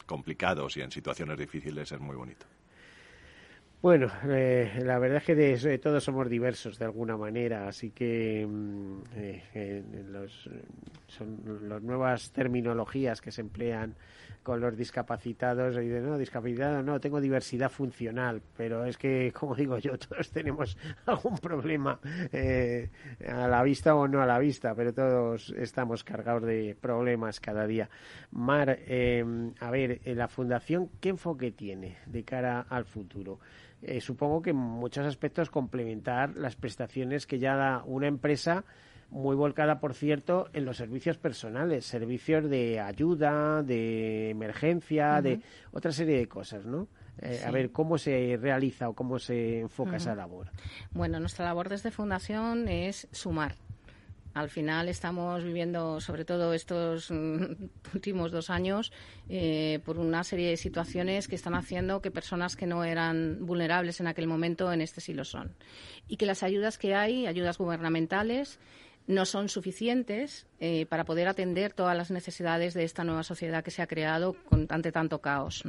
[0.05, 2.45] complicados y en situaciones difíciles es muy bonito.
[3.83, 8.47] Bueno, eh, la verdad es que de, todos somos diversos de alguna manera, así que
[9.17, 10.49] eh, eh, los,
[11.07, 13.93] son las nuevas terminologías que se emplean
[14.41, 19.53] con los discapacitados, y de no, discapacitado no, tengo diversidad funcional, pero es que, como
[19.53, 24.93] digo yo, todos tenemos algún problema a la vista o no a la vista, pero
[24.93, 27.89] todos estamos cargados de problemas cada día.
[28.31, 28.79] Mar,
[29.59, 33.39] a ver, la Fundación, ¿qué enfoque tiene de cara al futuro?
[33.85, 38.63] Eh, supongo que en muchos aspectos complementar las prestaciones que ya da una empresa
[39.09, 45.21] muy volcada, por cierto, en los servicios personales, servicios de ayuda, de emergencia, uh -huh.
[45.21, 45.41] de
[45.71, 46.87] otra serie de cosas, ¿no?
[47.19, 47.45] Eh, sí.
[47.45, 49.97] A ver, ¿cómo se realiza o cómo se enfoca uh -huh.
[49.97, 50.49] esa labor?
[50.91, 53.55] Bueno, nuestra labor desde Fundación es sumar.
[54.33, 57.11] Al final estamos viviendo, sobre todo estos
[57.93, 58.91] últimos dos años,
[59.29, 63.99] eh, por una serie de situaciones que están haciendo que personas que no eran vulnerables
[63.99, 65.55] en aquel momento en este sí lo son.
[66.07, 68.59] Y que las ayudas que hay, ayudas gubernamentales,
[69.05, 73.69] no son suficientes eh, para poder atender todas las necesidades de esta nueva sociedad que
[73.69, 75.63] se ha creado con, ante tanto caos.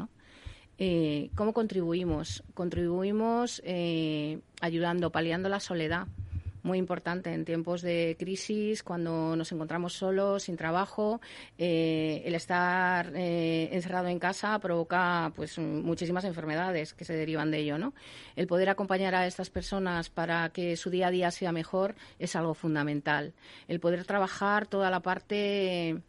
[0.78, 2.44] Eh, ¿Cómo contribuimos?
[2.54, 3.60] Contribuimos
[4.60, 6.06] ayudando, paliando la soledad,
[6.64, 11.20] muy importante en tiempos de crisis, cuando nos encontramos solos, sin trabajo.
[11.58, 17.58] Eh, el estar eh, encerrado en casa provoca pues muchísimas enfermedades que se derivan de
[17.58, 17.92] ello, ¿no?
[18.34, 22.34] El poder acompañar a estas personas para que su día a día sea mejor es
[22.34, 23.34] algo fundamental.
[23.68, 26.02] El poder trabajar toda la parte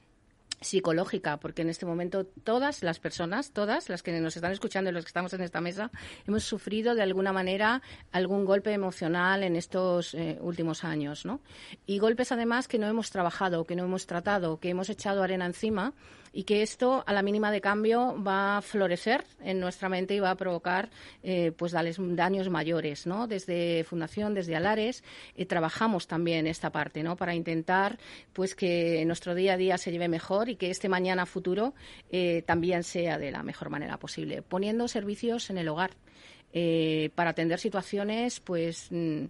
[0.61, 4.93] psicológica, porque en este momento todas las personas, todas las que nos están escuchando y
[4.93, 5.91] los que estamos en esta mesa,
[6.27, 11.41] hemos sufrido de alguna manera algún golpe emocional en estos eh, últimos años, ¿no?
[11.85, 15.45] Y golpes además que no hemos trabajado, que no hemos tratado, que hemos echado arena
[15.45, 15.93] encima
[16.35, 20.19] y que esto a la mínima de cambio va a florecer en nuestra mente y
[20.19, 20.89] va a provocar
[21.23, 23.25] eh, pues daños mayores, ¿no?
[23.25, 25.01] Desde Fundación, desde Alares,
[25.37, 27.15] eh, trabajamos también esta parte, ¿no?
[27.15, 27.97] Para intentar
[28.33, 31.73] pues que nuestro día a día se lleve mejor y que este mañana futuro
[32.11, 35.91] eh, también sea de la mejor manera posible, poniendo servicios en el hogar
[37.15, 39.25] para atender situaciones pues mm,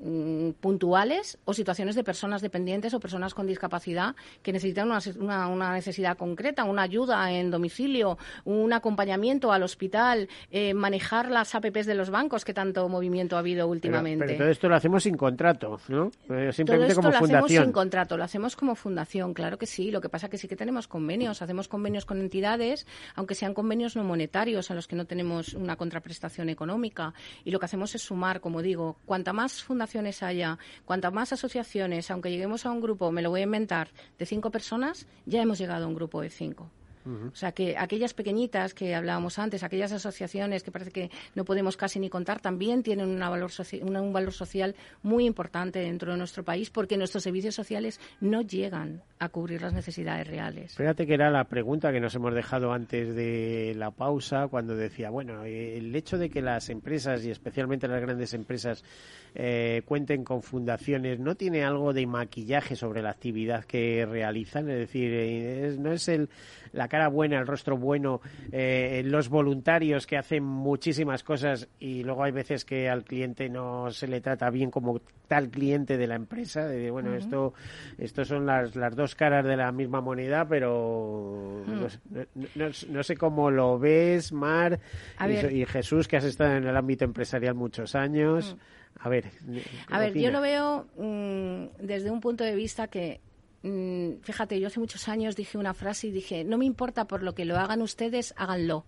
[0.00, 5.72] Mm, puntuales o situaciones de personas dependientes o personas con discapacidad que necesitan una, una,
[5.72, 11.96] necesidad concreta, una ayuda en domicilio, un acompañamiento al hospital, eh, manejar las APPs de
[11.96, 14.24] los bancos que tanto movimiento ha habido últimamente.
[14.24, 16.12] Pero, todo esto lo hacemos sin contrato, ¿no?
[16.30, 19.90] Eh, simplemente todo esto lo hacemos sin contrato, lo hacemos como fundación, claro que sí.
[19.90, 23.52] Lo que pasa es que sí que tenemos convenios, hacemos convenios con entidades, aunque sean
[23.52, 27.14] convenios no monetarios, a los que no tenemos una contraprestación económica.
[27.44, 32.10] Y lo que hacemos es sumar, como digo, cuanta más fundación haya, cuantas más asociaciones,
[32.10, 35.58] aunque lleguemos a un grupo, me lo voy a inventar, de cinco personas, ya hemos
[35.58, 36.70] llegado a un grupo de cinco.
[37.32, 41.76] O sea, que aquellas pequeñitas que hablábamos antes, aquellas asociaciones que parece que no podemos
[41.76, 43.50] casi ni contar, también tienen una valor
[43.82, 49.02] un valor social muy importante dentro de nuestro país porque nuestros servicios sociales no llegan
[49.18, 50.76] a cubrir las necesidades reales.
[50.76, 55.10] Fíjate que era la pregunta que nos hemos dejado antes de la pausa cuando decía,
[55.10, 58.84] bueno, el hecho de que las empresas y especialmente las grandes empresas
[59.34, 64.78] eh, cuenten con fundaciones no tiene algo de maquillaje sobre la actividad que realizan, es
[64.78, 66.28] decir, eh, no es el
[66.72, 72.24] la cara buena, el rostro bueno, eh, los voluntarios que hacen muchísimas cosas y luego
[72.24, 76.16] hay veces que al cliente no se le trata bien como tal cliente de la
[76.16, 76.66] empresa.
[76.66, 77.54] De, bueno, esto,
[77.98, 82.92] esto son las, las dos caras de la misma moneda, pero mm.
[82.92, 84.80] no, sé cómo lo ves, Mar
[85.52, 88.56] y, Jesús, que has estado en el ámbito empresarial muchos años.
[88.56, 88.78] Mm.
[89.00, 89.26] A ver,
[89.90, 93.20] a ver, yo lo veo mm, desde un punto de vista que
[93.62, 97.22] Mm, fíjate, yo hace muchos años dije una frase y dije, no me importa por
[97.22, 98.84] lo que lo hagan ustedes, háganlo.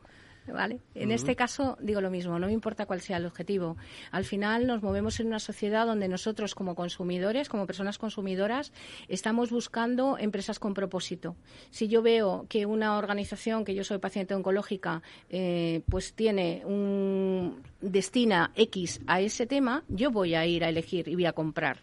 [0.47, 0.81] ¿Vale?
[0.95, 3.77] En este caso digo lo mismo, no me importa cuál sea el objetivo.
[4.11, 8.73] Al final nos movemos en una sociedad donde nosotros como consumidores, como personas consumidoras,
[9.09, 11.37] estamos buscando empresas con propósito.
[11.71, 17.63] Si yo veo que una organización, que yo soy paciente oncológica, eh, pues tiene un
[17.81, 21.79] destina X a ese tema, yo voy a ir a elegir y voy a comprar.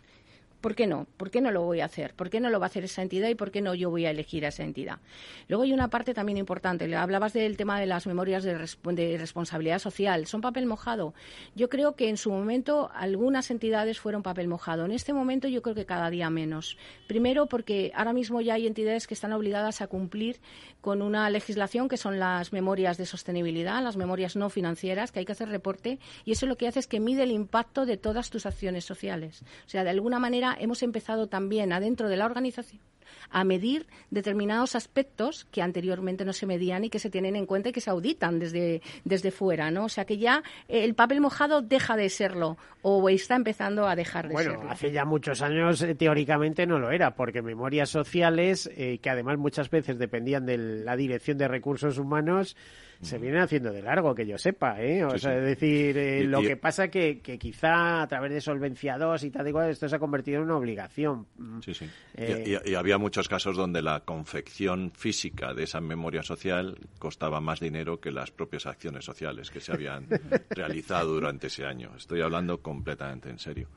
[0.68, 1.08] ¿Por qué no?
[1.16, 2.14] ¿Por qué no lo voy a hacer?
[2.14, 4.06] ¿Por qué no lo va a hacer esa entidad y por qué no yo voy
[4.06, 5.00] a elegir a esa entidad?
[5.48, 6.94] Luego hay una parte también importante.
[6.94, 10.28] Hablabas del tema de las memorias de, responsabilidad social.
[10.28, 11.14] ¿Son papel mojado?
[11.56, 14.84] Yo creo que en su momento algunas entidades fueron papel mojado.
[14.84, 16.76] En este momento yo creo que cada día menos.
[17.08, 20.42] Primero porque ahora mismo ya hay entidades que están obligadas a cumplir
[20.82, 25.26] con una legislación que son las memorias de sostenibilidad, las memorias no financieras, que hay
[25.26, 28.30] que hacer reporte y eso lo que hace es que mide el impacto de todas
[28.30, 29.44] tus acciones sociales.
[29.66, 32.82] O sea, de alguna manera hemos empezado también adentro de la organización
[33.30, 37.70] a medir determinados aspectos que anteriormente no se medían y que se tienen en cuenta
[37.70, 39.86] y que se auditan desde, desde fuera, ¿no?
[39.86, 44.30] O sea que ya el papel mojado deja de serlo o está empezando a dejar
[44.30, 44.56] de serlo.
[44.56, 49.10] Bueno, hace ya muchos años eh, teóricamente no lo era, porque memorias sociales, eh, que
[49.10, 52.56] además muchas veces dependían de la Dirección de Recursos Humanos,
[53.02, 55.04] se vienen haciendo de largo, que yo sepa, ¿eh?
[55.04, 58.98] O sea, es decir, eh, lo que pasa que, que quizá a través de Solvencia
[58.98, 61.28] 2 y tal y cual, esto se ha convertido en una obligación.
[61.64, 61.88] Sí, sí.
[62.16, 67.60] Eh, y, había muchos casos donde la confección física de esa memoria social costaba más
[67.60, 70.08] dinero que las propias acciones sociales que se habían
[70.50, 71.92] realizado durante ese año.
[71.96, 73.70] Estoy hablando completamente en serio.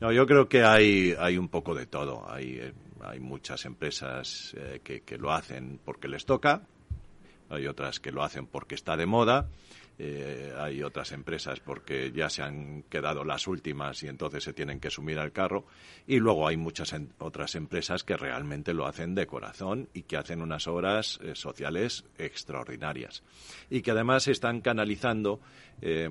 [0.00, 2.30] No, yo creo que hay, hay un poco de todo.
[2.30, 6.62] Hay, eh, hay muchas empresas que, que lo hacen porque les toca,
[7.48, 9.48] hay otras que lo hacen porque está de moda,
[9.98, 14.78] eh, hay otras empresas porque ya se han quedado las últimas y entonces se tienen
[14.78, 15.64] que sumir al carro,
[16.06, 20.42] y luego hay muchas otras empresas que realmente lo hacen de corazón y que hacen
[20.42, 23.22] unas obras eh, sociales extraordinarias.
[23.70, 25.40] Y que además están canalizando
[25.80, 26.10] eh,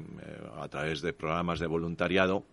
[0.58, 2.44] a través de programas de voluntariado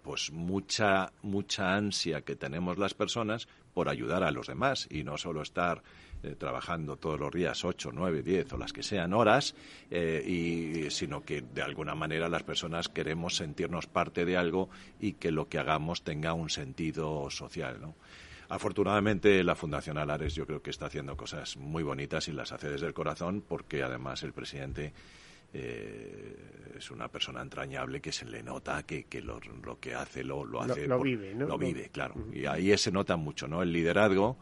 [0.00, 5.18] pues mucha mucha ansia que tenemos las personas por ayudar a los demás y no
[5.18, 5.82] solo estar
[6.22, 9.54] eh, trabajando todos los días 8, 9, 10 o las que sean horas,
[9.90, 14.68] eh, y, sino que de alguna manera las personas queremos sentirnos parte de algo
[15.00, 17.80] y que lo que hagamos tenga un sentido social.
[17.80, 17.94] ¿no?
[18.48, 22.70] Afortunadamente la Fundación Alares yo creo que está haciendo cosas muy bonitas y las hace
[22.70, 24.92] desde el corazón porque además el presidente
[25.52, 29.40] eh, es una persona entrañable que se le nota que, que lo,
[29.80, 31.46] que hace lo, lo hace lo, vive ¿no?
[31.46, 34.36] lo vive claro y ahí se nota mucho no el liderazgo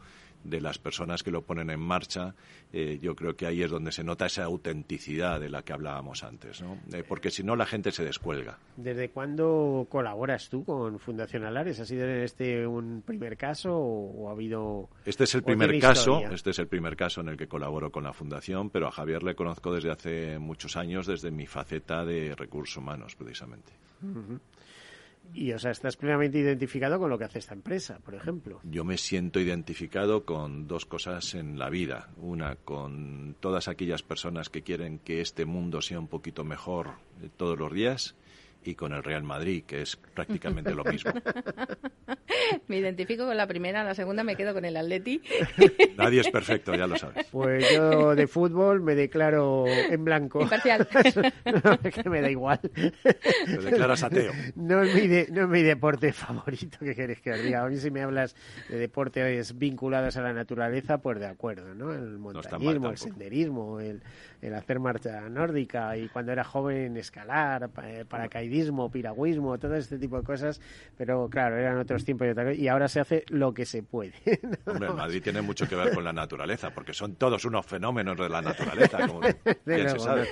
[0.44, 2.34] de las personas que lo ponen en marcha,
[2.72, 6.22] eh, yo creo que ahí es donde se nota esa autenticidad de la que hablábamos
[6.24, 6.78] antes, ¿no?
[6.92, 8.58] Eh, porque si no la gente se descuelga.
[8.76, 11.80] ¿Desde cuándo colaboras tú con Fundación Alares?
[11.80, 16.50] ¿Ha sido este un primer caso o, ha habido Este es el primer caso, este
[16.50, 19.34] es el primer caso en el que colaboro con la fundación, pero a Javier le
[19.34, 23.72] conozco desde hace muchos años desde mi faceta de recursos humanos precisamente.
[25.34, 28.60] Y, o sea, estás plenamente identificado con lo que hace esta empresa, por ejemplo.
[28.64, 32.10] Yo me siento identificado con dos cosas en la vida.
[32.16, 36.92] Una, con todas aquellas personas que quieren que este mundo sea un poquito mejor
[37.36, 38.14] todos los días
[38.64, 41.12] y con el Real Madrid, que es prácticamente lo mismo.
[42.68, 45.22] me identifico con la primera, la segunda me quedo con el Atleti.
[45.96, 47.26] Nadie es perfecto, ya lo sabes.
[47.30, 50.42] Pues yo de fútbol me declaro en blanco.
[50.42, 50.88] Imparcial.
[51.64, 52.60] no, que me da igual.
[52.60, 54.32] Te declaras ateo.
[54.56, 57.64] No es mi, no es mi deporte favorito, que quieres que os diga?
[57.64, 58.34] A mí si me hablas
[58.68, 61.92] de deportes vinculados a la naturaleza, pues de acuerdo, ¿no?
[61.92, 64.02] El montañismo, el senderismo, el,
[64.42, 67.70] el hacer marcha nórdica y cuando era joven escalar,
[68.08, 70.60] paracaidismo, piragüismo, todo este tipo de cosas,
[70.96, 74.12] pero claro, eran otros tiempos y ahora se hace lo que se puede.
[74.66, 78.28] Hombre, Madrid tiene mucho que ver con la naturaleza, porque son todos unos fenómenos de
[78.28, 79.20] la naturaleza, como
[79.66, 80.26] se sabe.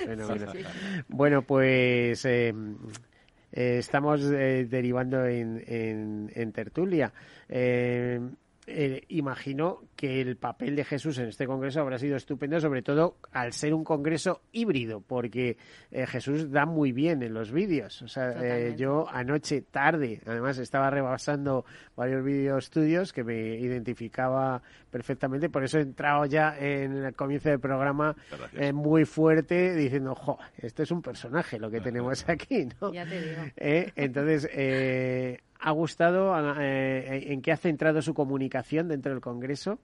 [1.07, 2.53] Bueno, pues eh,
[3.51, 7.11] eh, estamos eh, derivando en, en tertulia.
[9.09, 13.53] Imagino que el papel de Jesús en este congreso habrá sido estupendo, sobre todo al
[13.53, 15.57] ser un congreso híbrido, porque
[15.91, 18.01] eh, Jesús da muy bien en los vídeos.
[18.01, 24.61] O sea, eh, yo anoche tarde, además estaba rebasando varios vídeos estudios que me identificaba
[24.89, 28.15] perfectamente, por eso he entrado ya en el comienzo del programa
[28.53, 32.91] eh, muy fuerte diciendo, jo, este es un personaje lo que tenemos aquí, ¿no?
[32.93, 33.41] Ya te digo.
[33.95, 34.49] entonces,
[35.65, 39.79] ¿ha gustado en qué ha centrado su comunicación dentro del Congreso?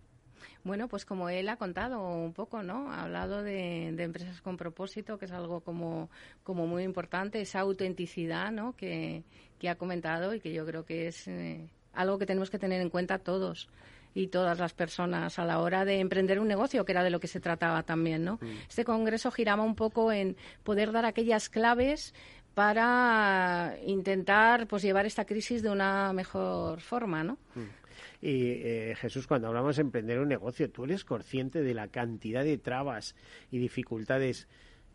[0.63, 2.91] Bueno, pues como él ha contado un poco, ¿no?
[2.91, 6.11] Ha hablado de, empresas con propósito, que es algo como,
[6.43, 8.75] como muy importante, esa autenticidad, ¿no?
[8.75, 9.23] Que,
[9.67, 12.89] ha comentado y que yo creo que es eh, algo que tenemos que tener en
[12.89, 13.69] cuenta todos
[14.13, 17.19] y todas las personas a la hora de emprender un negocio, que era de lo
[17.19, 18.39] que se trataba también, ¿no?
[18.41, 18.47] Mm.
[18.69, 22.13] Este congreso giraba un poco en poder dar aquellas claves
[22.53, 27.37] para intentar pues llevar esta crisis de una mejor forma, ¿no?
[27.55, 27.81] Mm.
[28.21, 32.43] Y eh, Jesús, cuando hablamos de emprender un negocio, ¿tú eres consciente de la cantidad
[32.43, 33.15] de trabas
[33.49, 34.47] y dificultades?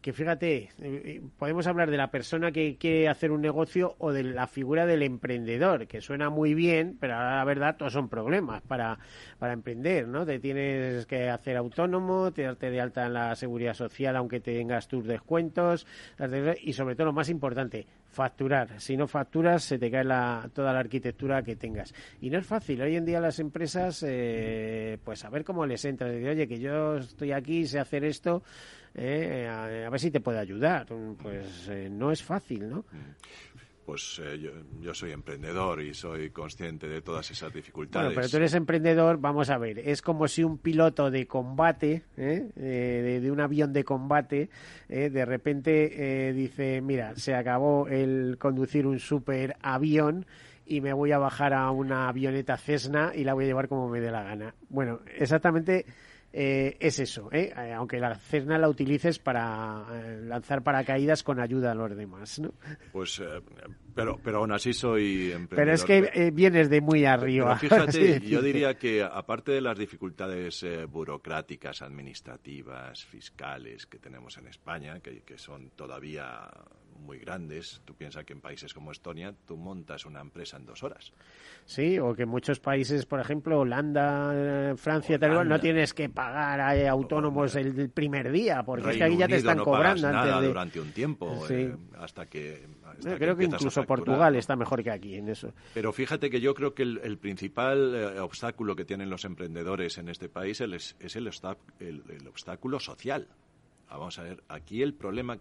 [0.07, 4.13] Que fíjate, eh, eh, podemos hablar de la persona que quiere hacer un negocio o
[4.13, 8.63] de la figura del emprendedor, que suena muy bien, pero la verdad todos son problemas
[8.63, 9.01] para,
[9.41, 10.25] para emprender, ¿no?
[10.25, 14.87] Te tienes que hacer autónomo, te darte de alta en la seguridad social aunque tengas
[14.87, 15.89] tus descuentos,
[16.63, 18.81] y sobre todo lo más importante, facturar.
[18.81, 21.93] Si no facturas, se te cae la, toda la arquitectura que tengas.
[22.23, 22.81] Y no es fácil.
[22.81, 26.09] Hoy en día las empresas, eh, pues a ver cómo les entra.
[26.09, 28.43] Oye, que yo estoy aquí, sé hacer esto,
[28.95, 30.87] eh, a, ver si te puede ayudar.
[31.23, 32.87] Pues eh, no es fácil, ¿no?
[33.87, 38.09] Pues eh, yo, soy emprendedor y soy consciente de todas esas dificultades.
[38.09, 42.03] Bueno, pero tú eres emprendedor, vamos a ver, es como si un piloto de combate,
[42.17, 42.51] ¿eh?
[42.57, 44.51] Eh, de, un avión de combate,
[44.89, 50.27] de repente dice, mira, se acabó el conducir un super avión
[50.67, 53.89] y me voy a bajar a una avioneta Cessna y la voy a llevar como
[53.89, 54.55] me dé la gana.
[54.69, 55.87] Bueno, exactamente
[56.39, 57.51] eh, es eso, ¿eh?
[57.57, 57.73] ¿eh?
[57.73, 62.39] aunque la Cessna la utilices para eh, lanzar paracaídas con ayuda a los demás.
[62.39, 62.53] ¿no?
[62.93, 63.23] Pues,
[63.95, 65.57] pero, pero aún así soy emprendedor.
[65.57, 67.57] Pero es que vienes de muy arriba.
[67.59, 75.01] fíjate, yo diría que aparte de las dificultades burocráticas, administrativas, fiscales que tenemos en España,
[75.01, 76.51] que, que son todavía
[76.99, 77.81] muy grandes.
[77.85, 81.13] Tú piensas que en países como Estonia tú montas una empresa en dos horas.
[81.65, 86.91] Sí, o que muchos países, por ejemplo, Holanda, Francia, tal no tienes que pagar a
[86.91, 90.11] autónomos el primer día, porque es que aquí ya te están cobrando.
[90.11, 92.67] nada durante un tiempo, eh, hasta que...
[93.03, 95.53] creo que, incluso Portugal está mejor que aquí en eso.
[95.75, 100.09] Pero fíjate que yo creo que el, principal eh, obstáculo que tienen los emprendedores en
[100.09, 101.31] este país es, es el,
[101.81, 103.29] el obstáculo social.
[103.89, 105.39] Vamos a ver, aquí el problema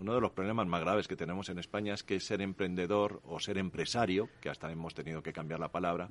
[0.00, 3.38] uno de los problemas más graves que tenemos en España es que ser emprendedor o
[3.38, 6.08] ser empresario, que hasta hemos tenido que cambiar la palabra,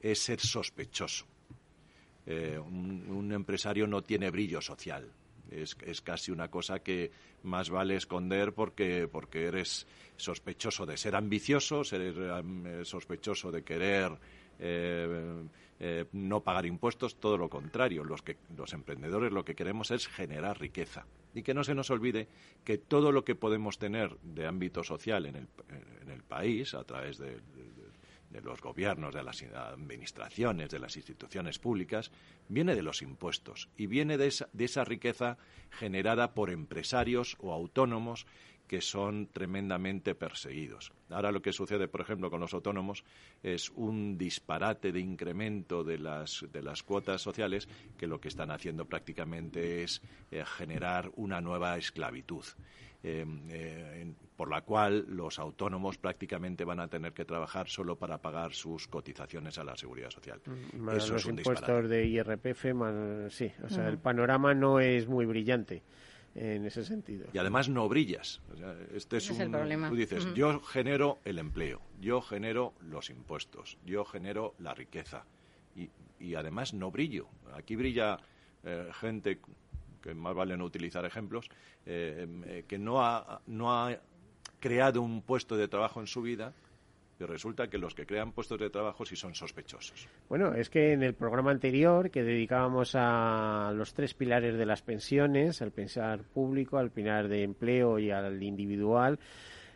[0.00, 1.24] es ser sospechoso.
[2.26, 5.10] Eh, un, empresario no tiene brillo social.
[5.50, 7.10] Es, casi una cosa que
[7.44, 9.86] más vale esconder porque, porque eres
[10.16, 14.12] sospechoso de ser ambicioso, ser eh, sospechoso de querer
[14.58, 15.42] eh,
[16.12, 18.04] no pagar impuestos, todo lo contrario.
[18.04, 21.90] Los, que, los emprendedores lo que queremos es generar riqueza y que no se nos
[21.90, 22.28] olvide
[22.64, 25.48] que todo lo que podemos tener de ámbito social en el,
[26.02, 27.38] en el país, a través de,
[28.30, 32.10] de los gobiernos, de las administraciones, de las instituciones públicas,
[32.48, 35.38] viene de los impuestos y viene de esa, de esa riqueza
[35.70, 38.26] generada por empresarios o autónomos
[38.68, 40.92] que son tremendamente perseguidos.
[41.10, 43.02] Ahora lo que sucede, por ejemplo, con los autónomos
[43.42, 47.66] es un disparate de incremento de las, de las cuotas sociales
[47.96, 52.44] que lo que están haciendo prácticamente es eh, generar una nueva esclavitud.
[53.00, 58.18] Eh, eh, por la cual los autónomos prácticamente van a tener que trabajar solo para
[58.18, 60.40] pagar sus cotizaciones a la seguridad social.
[60.44, 62.66] Mm, Eso los es un impuestos de IRPF,
[63.30, 65.84] sí, o sea, el panorama no es muy brillante
[66.34, 67.26] en ese sentido.
[67.32, 68.40] Y además no brillas.
[68.94, 74.54] este es, un, Tú dices, yo genero el empleo, yo genero los impuestos, yo genero
[74.58, 75.24] la riqueza
[75.74, 77.28] y, y además no brillo.
[77.54, 78.18] Aquí brilla
[78.64, 79.40] eh, gente
[80.02, 81.48] que más vale no utilizar ejemplos,
[81.86, 83.98] eh, eh, que no ha, no ha
[84.60, 86.52] creado un puesto de trabajo en su vida,
[87.20, 90.08] y resulta que los que crean puestos de trabajo sí son sospechosos.
[90.28, 94.82] Bueno, es que en el programa anterior que dedicábamos a los tres pilares de las
[94.82, 99.18] pensiones, al pensar público, al pilar de empleo y al individual,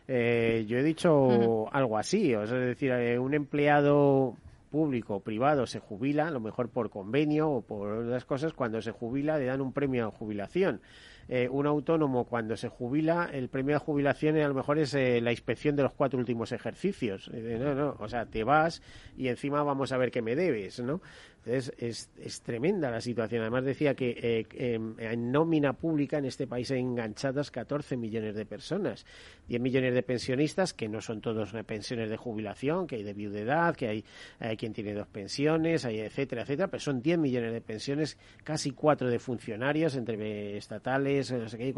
[0.07, 4.35] eh, yo he dicho algo así, o sea, es decir, un empleado
[4.73, 8.81] público o privado se jubila, a lo mejor por convenio o por otras cosas, cuando
[8.81, 10.81] se jubila le dan un premio a jubilación.
[11.29, 15.21] Eh, un autónomo cuando se jubila, el premio de jubilación a lo mejor es eh,
[15.21, 17.29] la inspección de los cuatro últimos ejercicios.
[17.31, 18.81] no, no, o sea, te vas
[19.17, 21.01] y encima vamos a ver qué me debes, ¿no?
[21.45, 23.41] Entonces, es, es tremenda la situación.
[23.41, 28.35] Además, decía que eh, em, en nómina pública en este país hay enganchadas 14 millones
[28.35, 29.05] de personas,
[29.49, 33.75] 10 millones de pensionistas, que no son todos pensiones de jubilación, que hay de viudedad,
[33.75, 34.05] que hay,
[34.39, 38.71] hay quien tiene dos pensiones, hay etcétera, etcétera, pero son 10 millones de pensiones, casi
[38.71, 41.73] cuatro de funcionarios, entre estatales, no sé qué,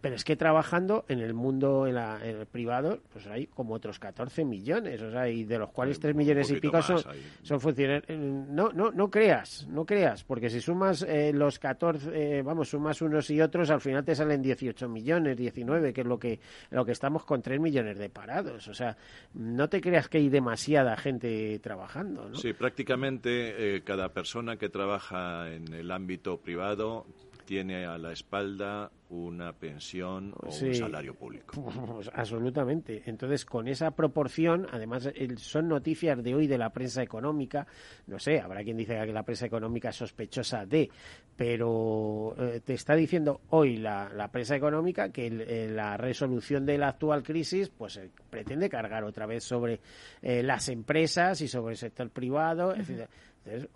[0.00, 4.44] pero es que trabajando en el mundo en, el privado, pues hay como otros 14
[4.44, 7.02] millones, o sea, y de los cuales 3 millones y pico son,
[7.42, 8.04] son funcionarios.
[8.08, 12.68] Eh, no, no, no creas, no creas, porque si sumas eh, los 14, eh, vamos,
[12.68, 16.38] sumas unos y otros, al final te salen 18 millones, 19, que es lo que,
[16.70, 18.68] lo que estamos con 3 millones de parados.
[18.68, 18.96] O sea,
[19.34, 22.36] no te creas que hay demasiada gente trabajando, ¿no?
[22.36, 27.06] Sí, prácticamente cada persona que trabaja en el ámbito privado
[27.46, 31.62] tiene a la espalda una pensión o un salario público.
[31.96, 33.04] Pues absolutamente.
[33.06, 37.66] Entonces, con esa proporción, además, son noticias de hoy de la prensa económica.
[38.08, 40.90] No sé, habrá quien dice que la prensa económica es sospechosa de,
[41.36, 46.76] pero eh, te está diciendo hoy la, la prensa económica que eh, la resolución de
[46.76, 49.80] la actual crisis, pues eh, pretende cargar otra vez sobre
[50.22, 53.08] las empresas y sobre el sector privado, etc.
[53.46, 53.70] Entonces,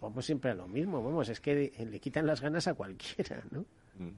[0.00, 3.60] vamos siempre a lo mismo, vamos, es que le quitan las ganas a cualquiera, ¿no?
[3.98, 4.12] Mm.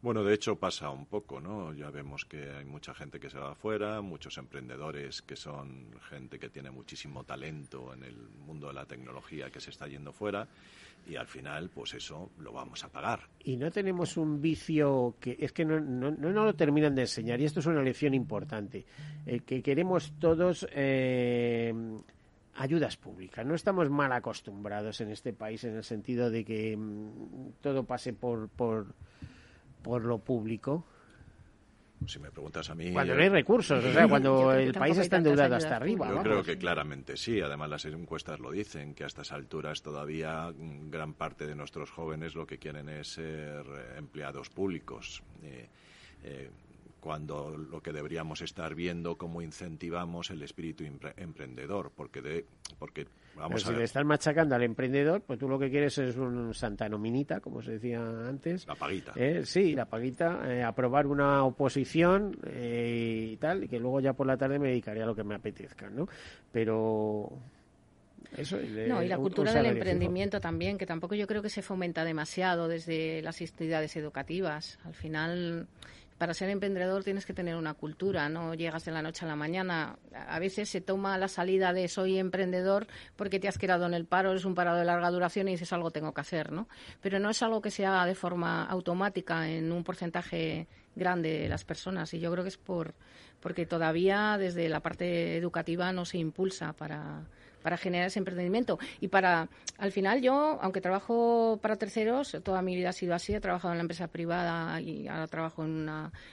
[0.00, 1.72] Bueno, de hecho pasa un poco, ¿no?
[1.72, 6.38] Ya vemos que hay mucha gente que se va afuera, muchos emprendedores que son gente
[6.38, 8.16] que tiene muchísimo talento en el
[8.46, 10.46] mundo de la tecnología que se está yendo fuera
[11.08, 13.20] y al final, pues eso lo vamos a pagar.
[13.44, 17.40] Y no tenemos un vicio que es que no, no, no, lo terminan de enseñar
[17.40, 18.84] y esto es una lección importante,
[19.24, 21.72] el que queremos todos eh,
[22.56, 23.44] ayudas públicas.
[23.44, 28.12] No estamos mal acostumbrados en este país en el sentido de que mm, todo pase
[28.12, 28.94] por, por,
[29.82, 30.84] por lo público.
[32.06, 32.92] Si me preguntas a mí.
[32.92, 36.08] Cuando no hay recursos, o sea, cuando el país está endeudado hasta arriba.
[36.08, 37.40] Yo creo que claramente sí.
[37.40, 41.90] Además, las encuestas lo dicen, que a estas alturas todavía mm, gran parte de nuestros
[41.90, 43.64] jóvenes lo que quieren es ser
[43.96, 45.22] empleados públicos.
[45.42, 45.68] Eh,
[46.24, 46.50] eh,
[47.04, 50.84] cuando lo que deberíamos estar viendo cómo incentivamos el espíritu
[51.18, 52.46] emprendedor, porque de,
[52.78, 56.54] porque vamos si le estás machacando al emprendedor, pues tú lo que quieres es un
[56.54, 58.66] Santa Nominita, como se decía antes.
[58.66, 59.12] La paguita.
[59.16, 64.14] Eh, sí, la paguita, eh, aprobar una oposición eh, y tal, y que luego ya
[64.14, 66.08] por la tarde me dedicaría a lo que me apetezca, ¿no?
[66.50, 67.28] Pero
[68.34, 68.56] eso,
[68.88, 72.66] no, y la cultura del emprendimiento también, que tampoco yo creo que se fomenta demasiado
[72.66, 74.78] desde las entidades educativas.
[74.84, 75.68] Al final,
[76.18, 79.36] para ser emprendedor tienes que tener una cultura, no llegas de la noche a la
[79.36, 79.98] mañana.
[80.14, 82.86] A veces se toma la salida de soy emprendedor
[83.16, 85.72] porque te has quedado en el paro, eres un parado de larga duración y dices
[85.72, 86.68] algo tengo que hacer, ¿no?
[87.00, 91.48] Pero no es algo que se haga de forma automática en un porcentaje grande de
[91.48, 92.94] las personas y yo creo que es por
[93.40, 97.24] porque todavía desde la parte educativa no se impulsa para
[97.64, 98.78] para generar ese emprendimiento.
[99.00, 99.48] Y para,
[99.78, 103.72] al final yo, aunque trabajo para terceros, toda mi vida ha sido así, he trabajado
[103.72, 105.88] en la empresa privada y ahora trabajo en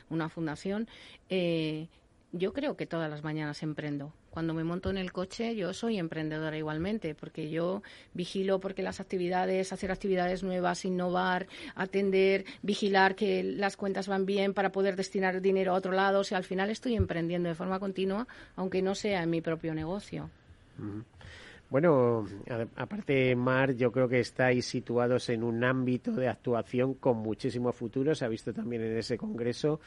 [0.10, 0.90] una, fundación,
[1.30, 1.88] eh,
[2.34, 4.14] yo creo que todas las mañanas emprendo.
[4.30, 7.82] Cuando me monto en el coche, yo soy emprendedora igualmente, porque yo
[8.14, 14.54] vigilo porque las actividades, hacer actividades nuevas, innovar, atender, vigilar que las cuentas van bien
[14.54, 16.20] para poder destinar dinero a otro lado.
[16.20, 18.28] O sea, al final estoy emprendiendo de forma continua,
[18.58, 20.30] aunque no sea en mi propio negocio.
[21.70, 22.26] Bueno,
[22.76, 28.14] aparte, Mar, yo creo que estáis situados en un ámbito de actuación con muchísimo futuro.
[28.14, 29.80] Se ha visto también en ese congreso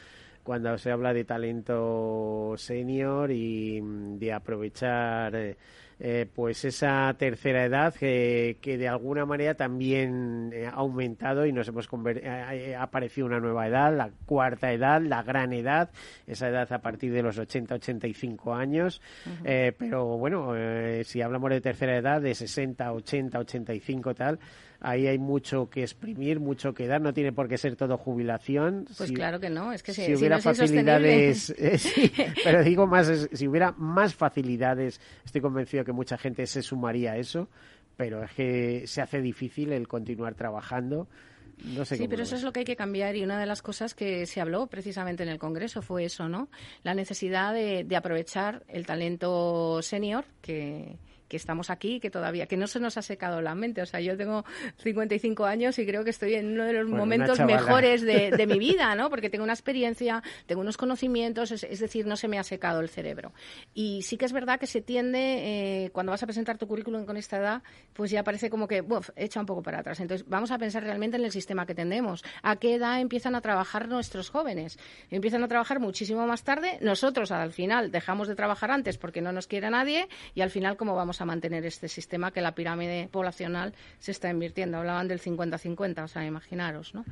[0.45, 5.57] cuando se habla de talento senior y de aprovechar eh,
[5.99, 11.53] eh, pues esa tercera edad que, que de alguna manera también eh, ha aumentado y
[11.53, 15.89] nos hemos ha aparecido una nueva edad, la cuarta edad, la gran edad,
[16.27, 19.01] esa edad a partir de los 80, 85 años.
[19.43, 24.39] eh, pero bueno, eh, si hablamos de tercera edad, de 60, 80, 85 tal,
[24.79, 28.85] ahí hay mucho que exprimir, mucho que dar, no tiene por qué ser todo jubilación.
[28.97, 32.11] Pues si, claro que no, es que si, si, hubiera no es facilidades, eh, sí,
[32.43, 37.13] pero digo más, es, si hubiera más facilidades, estoy convencido que mucha gente se sumaría
[37.13, 37.49] a eso,
[37.97, 41.07] pero es que se hace difícil el continuar trabajando.
[41.63, 43.61] No sé sí, pero eso es lo que hay que cambiar y una de las
[43.61, 46.49] cosas que se habló precisamente en el Congreso fue eso, ¿no?
[46.83, 50.97] La necesidad de, de aprovechar el talento senior que,
[51.27, 53.81] que estamos aquí, que todavía, que no se nos ha secado la mente.
[53.81, 54.45] O sea, yo tengo
[54.77, 58.47] 55 años y creo que estoy en uno de los Bueno, momentos mejores de, de
[58.47, 59.09] mi vida, ¿no?
[59.09, 62.79] Porque tengo una experiencia, tengo unos conocimientos, es, es decir, no se me ha secado
[62.81, 63.33] el cerebro.
[63.73, 67.05] Y sí que es verdad que se tiende, eh, cuando vas a presentar tu currículum
[67.05, 67.63] con esta edad,
[67.93, 69.99] pues ya parece como que, buf, echa un poco para atrás.
[69.99, 72.23] Entonces, vamos a pensar realmente en el sistema que tenemos.
[72.43, 74.77] ¿A qué edad empiezan a trabajar nuestros jóvenes?
[75.09, 76.77] Empiezan a trabajar muchísimo más tarde.
[76.81, 80.77] Nosotros, al final, dejamos de trabajar antes porque no nos quiere nadie y al final,
[80.77, 84.77] ¿cómo vamos a mantener este sistema que la pirámide poblacional se está invirtiendo?
[84.77, 87.05] Hablaban del 50-50, o sea, imaginaros, ¿no?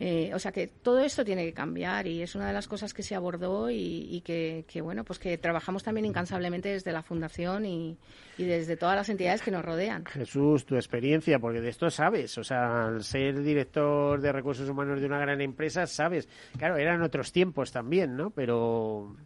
[0.00, 2.94] Eh, o sea que todo esto tiene que cambiar y es una de las cosas
[2.94, 7.02] que se abordó y, y que, que, bueno, pues que trabajamos también incansablemente desde la
[7.02, 7.98] Fundación y,
[8.36, 10.04] y, desde todas las entidades que nos rodean.
[10.04, 15.00] Jesús, tu experiencia, porque de esto sabes, o sea, al ser director de recursos humanos
[15.00, 18.30] de una gran empresa, sabes, claro, eran otros tiempos también, ¿no?
[18.30, 19.16] Pero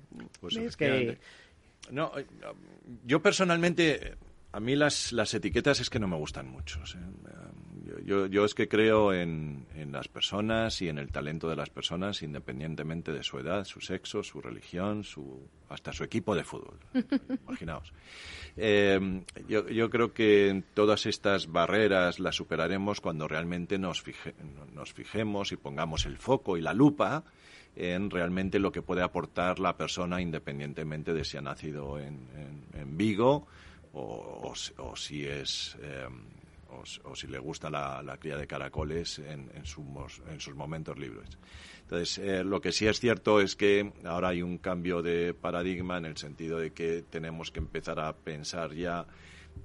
[0.41, 1.19] Pues es que.
[1.91, 2.27] No, eh,
[3.05, 4.17] yo personalmente,
[4.53, 6.85] a mí las, las etiquetas es que no me gustan mucho.
[6.87, 6.99] ¿sí?
[7.85, 11.57] Yo, yo, yo es que creo en, en las personas y en el talento de
[11.57, 16.45] las personas, independientemente de su edad, su sexo, su religión, su, hasta su equipo de
[16.45, 16.79] fútbol.
[17.49, 17.93] Imaginaos.
[18.57, 24.35] Eh, yo, yo creo que todas estas barreras las superaremos cuando realmente nos, fije,
[24.75, 27.25] nos fijemos y pongamos el foco y la lupa
[27.77, 32.29] en realmente lo que puede aportar la persona independientemente de si ha nacido en,
[32.75, 33.47] en, Vigo
[33.95, 34.53] o,
[34.95, 36.07] si es eh,
[37.05, 41.39] o, si le gusta la, cría de caracoles en, sus momentos libres.
[41.83, 45.99] Entonces, eh, lo que sí es cierto es que ahora hay un cambio de paradigma
[45.99, 49.07] en el sentido de que tenemos que empezar a pensar ya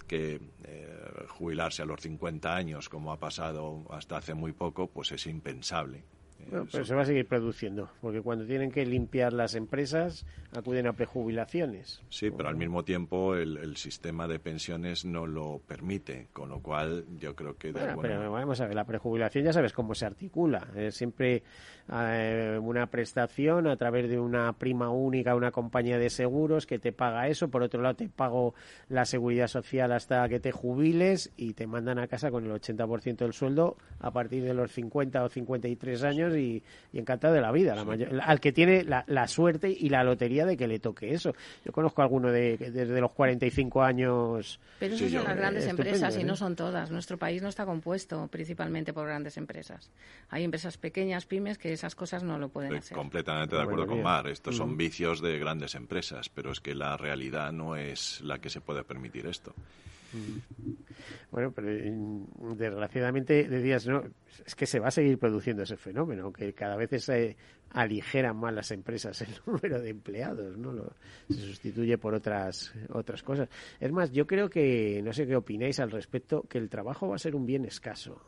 [0.08, 5.12] que eh, jubilarse a los 50 años, como ha pasado hasta hace muy poco, pues
[5.12, 6.04] es impensable.
[6.50, 10.26] Bueno, pero se va a seguir produciendo, porque cuando tienen que limpiar las empresas
[10.56, 12.02] acuden a prejubilaciones.
[12.10, 16.60] Sí, pero al mismo tiempo el, el, sistema de pensiones no lo permite, con lo
[16.60, 17.68] cual yo creo que...
[17.68, 18.08] De bueno, alguna...
[18.08, 20.68] pero vamos a ver, la prejubilación ya sabes cómo se articula.
[20.76, 21.44] Es siempre
[21.90, 26.92] eh, una prestación a través de una prima única, una compañía de seguros que te
[26.92, 28.54] paga eso, por otro lado te pago
[28.90, 33.18] la seguridad social hasta que te jubiles y te mandan a casa con el 80%
[33.18, 37.52] del sueldo a partir de los 50 o 53 años y, y encantado de la
[37.52, 40.80] vida, la mayor, al que tiene la, la, suerte y la lotería de que le
[40.80, 41.34] toque eso.
[41.64, 44.60] Yo conozco a alguno de, desde los 45 años.
[44.80, 46.22] Pero eso sí, son yo, las grandes empresas ¿eh?
[46.22, 46.92] y no son todas.
[46.92, 49.92] Nuestro país no está compuesto principalmente por grandes empresas.
[50.30, 52.98] Hay empresas pequeñas, pymes, que esas cosas no lo pueden Estoy hacer.
[52.98, 54.28] completamente de acuerdo bueno, con Mar.
[54.28, 54.68] Estos uh -huh.
[54.68, 58.62] son vicios de grandes empresas, pero es que la realidad no es la que se
[58.62, 59.54] puede permitir esto.
[61.32, 61.68] Bueno, pero
[62.56, 64.04] desgraciadamente decías, no,
[64.46, 67.36] es que se va a seguir produciendo ese fenómeno, que cada vez se
[67.72, 70.72] aligeran más las empresas el número de empleados, ¿no?
[70.72, 70.94] Lo,
[71.30, 73.50] se sustituye por otras otras cosas.
[73.80, 77.16] Es más, yo creo que, no sé qué opináis al respecto, que el trabajo va
[77.16, 78.22] a ser un bien escaso.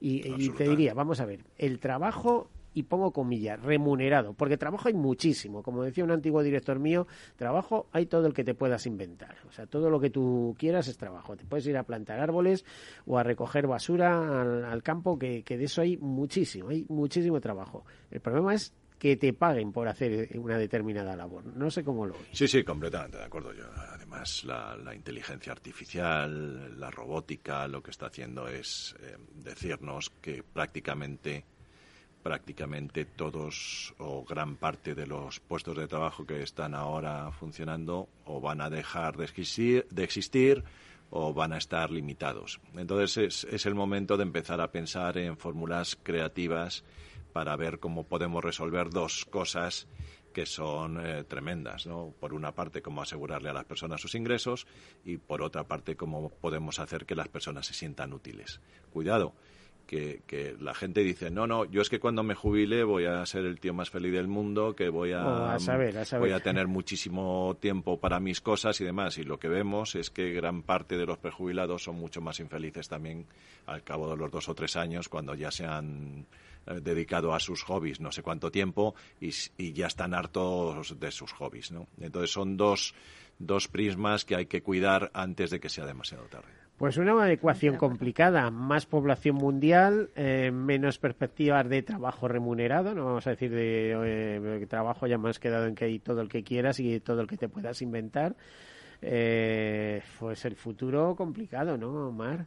[0.00, 4.88] Y, y te diría, vamos a ver, el trabajo y pongo comillas, remunerado, porque trabajo
[4.88, 5.62] hay muchísimo.
[5.62, 7.06] Como decía un antiguo director mío,
[7.36, 9.36] trabajo hay todo el que te puedas inventar.
[9.48, 11.36] O sea, todo lo que tú quieras es trabajo.
[11.36, 12.64] Te puedes ir a plantar árboles
[13.06, 17.40] o a recoger basura al, al campo, que, que de eso hay muchísimo, hay muchísimo
[17.40, 17.84] trabajo.
[18.10, 18.72] El problema es
[19.04, 21.44] que te paguen por hacer una determinada labor.
[21.44, 22.14] No sé cómo lo.
[22.32, 23.52] Sí, sí, completamente de acuerdo.
[23.52, 30.10] Yo, además, la, la, inteligencia artificial, la robótica, lo que está haciendo es eh, decirnos
[30.22, 31.44] que prácticamente
[32.24, 38.40] prácticamente todos o gran parte de los puestos de trabajo que están ahora funcionando o
[38.40, 40.64] van a dejar de existir, de existir
[41.10, 42.60] o van a estar limitados.
[42.74, 46.82] Entonces es, es, el momento de empezar a pensar en fórmulas creativas
[47.34, 49.86] para ver cómo podemos resolver dos cosas
[50.32, 52.14] que son eh, tremendas, ¿no?
[52.18, 54.66] Por una parte, cómo asegurarle a las personas sus ingresos
[55.04, 58.60] y por otra parte, cómo podemos hacer que las personas se sientan útiles.
[58.92, 59.34] Cuidado,
[59.86, 63.24] que, que, la gente dice, no, no, yo es que cuando me jubile voy a
[63.26, 66.28] ser el tío más feliz del mundo, que voy a, oh, a, saber, a saber.
[66.28, 69.18] voy a tener muchísimo tiempo para mis cosas y demás.
[69.18, 72.88] Y lo que vemos es que gran parte de los prejubilados son mucho más infelices
[72.88, 73.26] también
[73.66, 76.26] al cabo de los dos o tres años, cuando ya se han
[76.66, 81.10] eh, dedicado a sus hobbies no sé cuánto tiempo y, y ya están hartos de
[81.10, 81.70] sus hobbies.
[81.72, 81.88] ¿no?
[82.00, 82.94] Entonces son dos,
[83.38, 86.63] dos prismas que hay que cuidar antes de que sea demasiado tarde.
[86.78, 93.26] Pues una ecuación complicada, más población mundial, eh, menos perspectivas de trabajo remunerado, no vamos
[93.28, 96.80] a decir de eh, trabajo ya más quedado en que hay todo el que quieras
[96.80, 98.34] y todo el que te puedas inventar.
[99.02, 102.46] Eh, pues el futuro complicado, ¿no, Omar?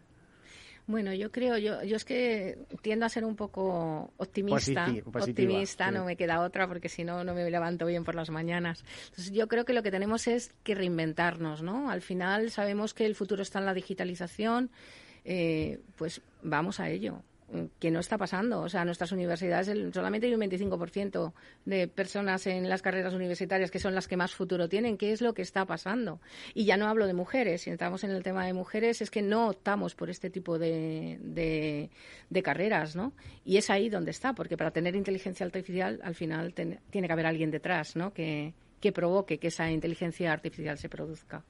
[0.88, 4.86] Bueno, yo creo, yo, yo es que tiendo a ser un poco optimista.
[4.86, 5.94] Positiva, optimista, sí.
[5.94, 8.86] no me queda otra porque si no, no me levanto bien por las mañanas.
[9.10, 11.90] Entonces, yo creo que lo que tenemos es que reinventarnos, ¿no?
[11.92, 14.72] Al final sabemos que el futuro está en la digitalización,
[15.26, 17.22] eh, pues vamos a ello
[17.80, 18.62] que no está pasando.
[18.62, 21.34] O sea, nuestras universidades solamente hay un 25%
[21.66, 24.98] de personas en las carreras universitarias que son las que más futuro tienen.
[24.98, 26.20] ¿Qué es lo que está pasando?
[26.54, 27.62] Y ya no hablo de mujeres.
[27.62, 31.18] Si estamos en el tema de mujeres, es que no optamos por este tipo de,
[31.22, 31.90] de,
[32.30, 33.14] de carreras, ¿no?
[33.46, 37.14] Y es ahí donde está, porque para tener inteligencia artificial, al final ten, tiene que
[37.14, 38.14] haber alguien detrás, ¿no?
[38.14, 41.44] Que, que provoque que esa inteligencia artificial se produzca.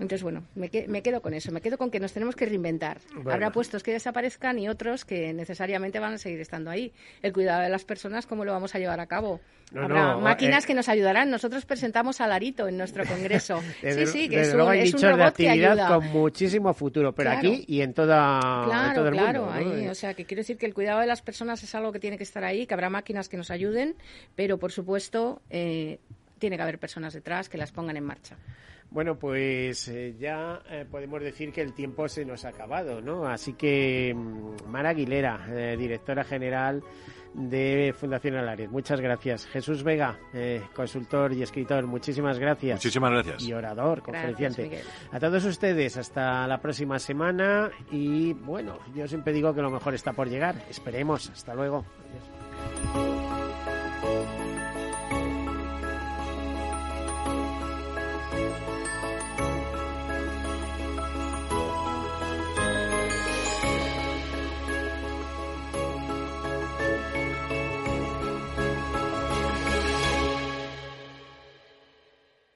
[0.00, 2.46] Entonces, bueno, me, que, me, quedo con eso, me quedo con que nos tenemos que
[2.46, 2.98] reinventar.
[3.14, 3.30] Bueno.
[3.30, 6.92] Habrá puestos que desaparezcan y otros que necesariamente van a seguir estando ahí.
[7.22, 9.40] El cuidado de las personas, ¿cómo lo vamos a llevar a cabo?
[9.72, 11.30] No, Habrá no, máquinas eh, que nos ayudarán.
[11.30, 13.60] Nosotros presentamos a Larito en nuestro congreso.
[13.82, 15.72] desde, sí, sí, que es luego un, hay es un nichos de robot que actividad
[15.78, 15.88] ayuda.
[15.96, 17.48] con muchísimo futuro, pero Claro.
[17.48, 19.60] aquí y en, toda, Claro, en todo el claro, mundo.
[19.60, 19.74] ¿no?
[19.76, 22.00] ahí, o sea, que quiero decir que el cuidado de las personas es algo que
[22.00, 23.94] tiene que estar ahí, que habrá máquinas que nos ayuden,
[24.34, 25.98] pero por supuesto eh,
[26.44, 28.36] tiene que haber personas detrás que las pongan en marcha.
[28.90, 33.26] Bueno, pues eh, ya eh, podemos decir que el tiempo se nos ha acabado, ¿no?
[33.26, 36.82] Así que mm, Mara Aguilera, eh, directora general
[37.32, 39.46] de Fundación Alares, muchas gracias.
[39.46, 42.76] Jesús Vega, eh, consultor y escritor, muchísimas gracias.
[42.76, 43.42] Muchísimas gracias.
[43.42, 44.82] Y orador, conferenciante.
[45.12, 49.94] A todos ustedes, hasta la próxima semana y bueno, yo siempre digo que lo mejor
[49.94, 50.56] está por llegar.
[50.68, 51.30] Esperemos.
[51.30, 51.86] Hasta luego.
[52.92, 53.23] Adiós.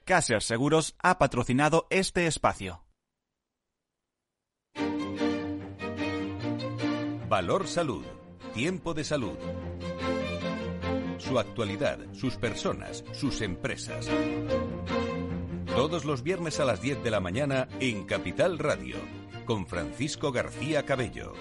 [0.08, 2.82] Caser Seguros ha patrocinado este espacio.
[7.28, 8.06] Valor Salud.
[8.54, 9.36] Tiempo de salud.
[11.18, 14.08] Su actualidad, sus personas, sus empresas.
[15.76, 18.96] Todos los viernes a las 10 de la mañana en Capital Radio,
[19.44, 21.34] con Francisco García Cabello.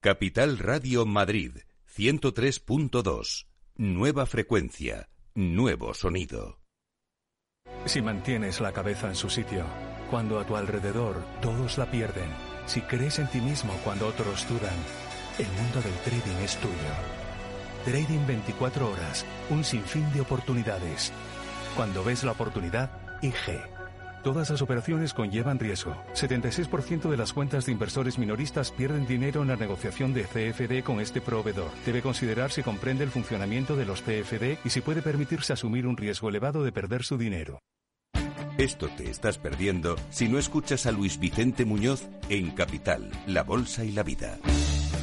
[0.00, 1.56] Capital Radio Madrid,
[1.94, 3.44] 103.2.
[3.76, 6.58] Nueva frecuencia, nuevo sonido.
[7.84, 9.66] Si mantienes la cabeza en su sitio,
[10.10, 12.30] cuando a tu alrededor todos la pierden,
[12.64, 14.74] si crees en ti mismo cuando otros dudan,
[15.38, 16.72] el mundo del trading es tuyo.
[17.84, 21.12] Trading 24 horas, un sinfín de oportunidades.
[21.76, 22.90] Cuando ves la oportunidad,
[23.20, 23.81] IG.
[24.22, 25.96] Todas las operaciones conllevan riesgo.
[26.14, 31.00] 76% de las cuentas de inversores minoristas pierden dinero en la negociación de CFD con
[31.00, 31.70] este proveedor.
[31.84, 35.96] Debe considerar si comprende el funcionamiento de los CFD y si puede permitirse asumir un
[35.96, 37.58] riesgo elevado de perder su dinero.
[38.58, 43.84] Esto te estás perdiendo si no escuchas a Luis Vicente Muñoz en Capital, La Bolsa
[43.84, 44.38] y la Vida.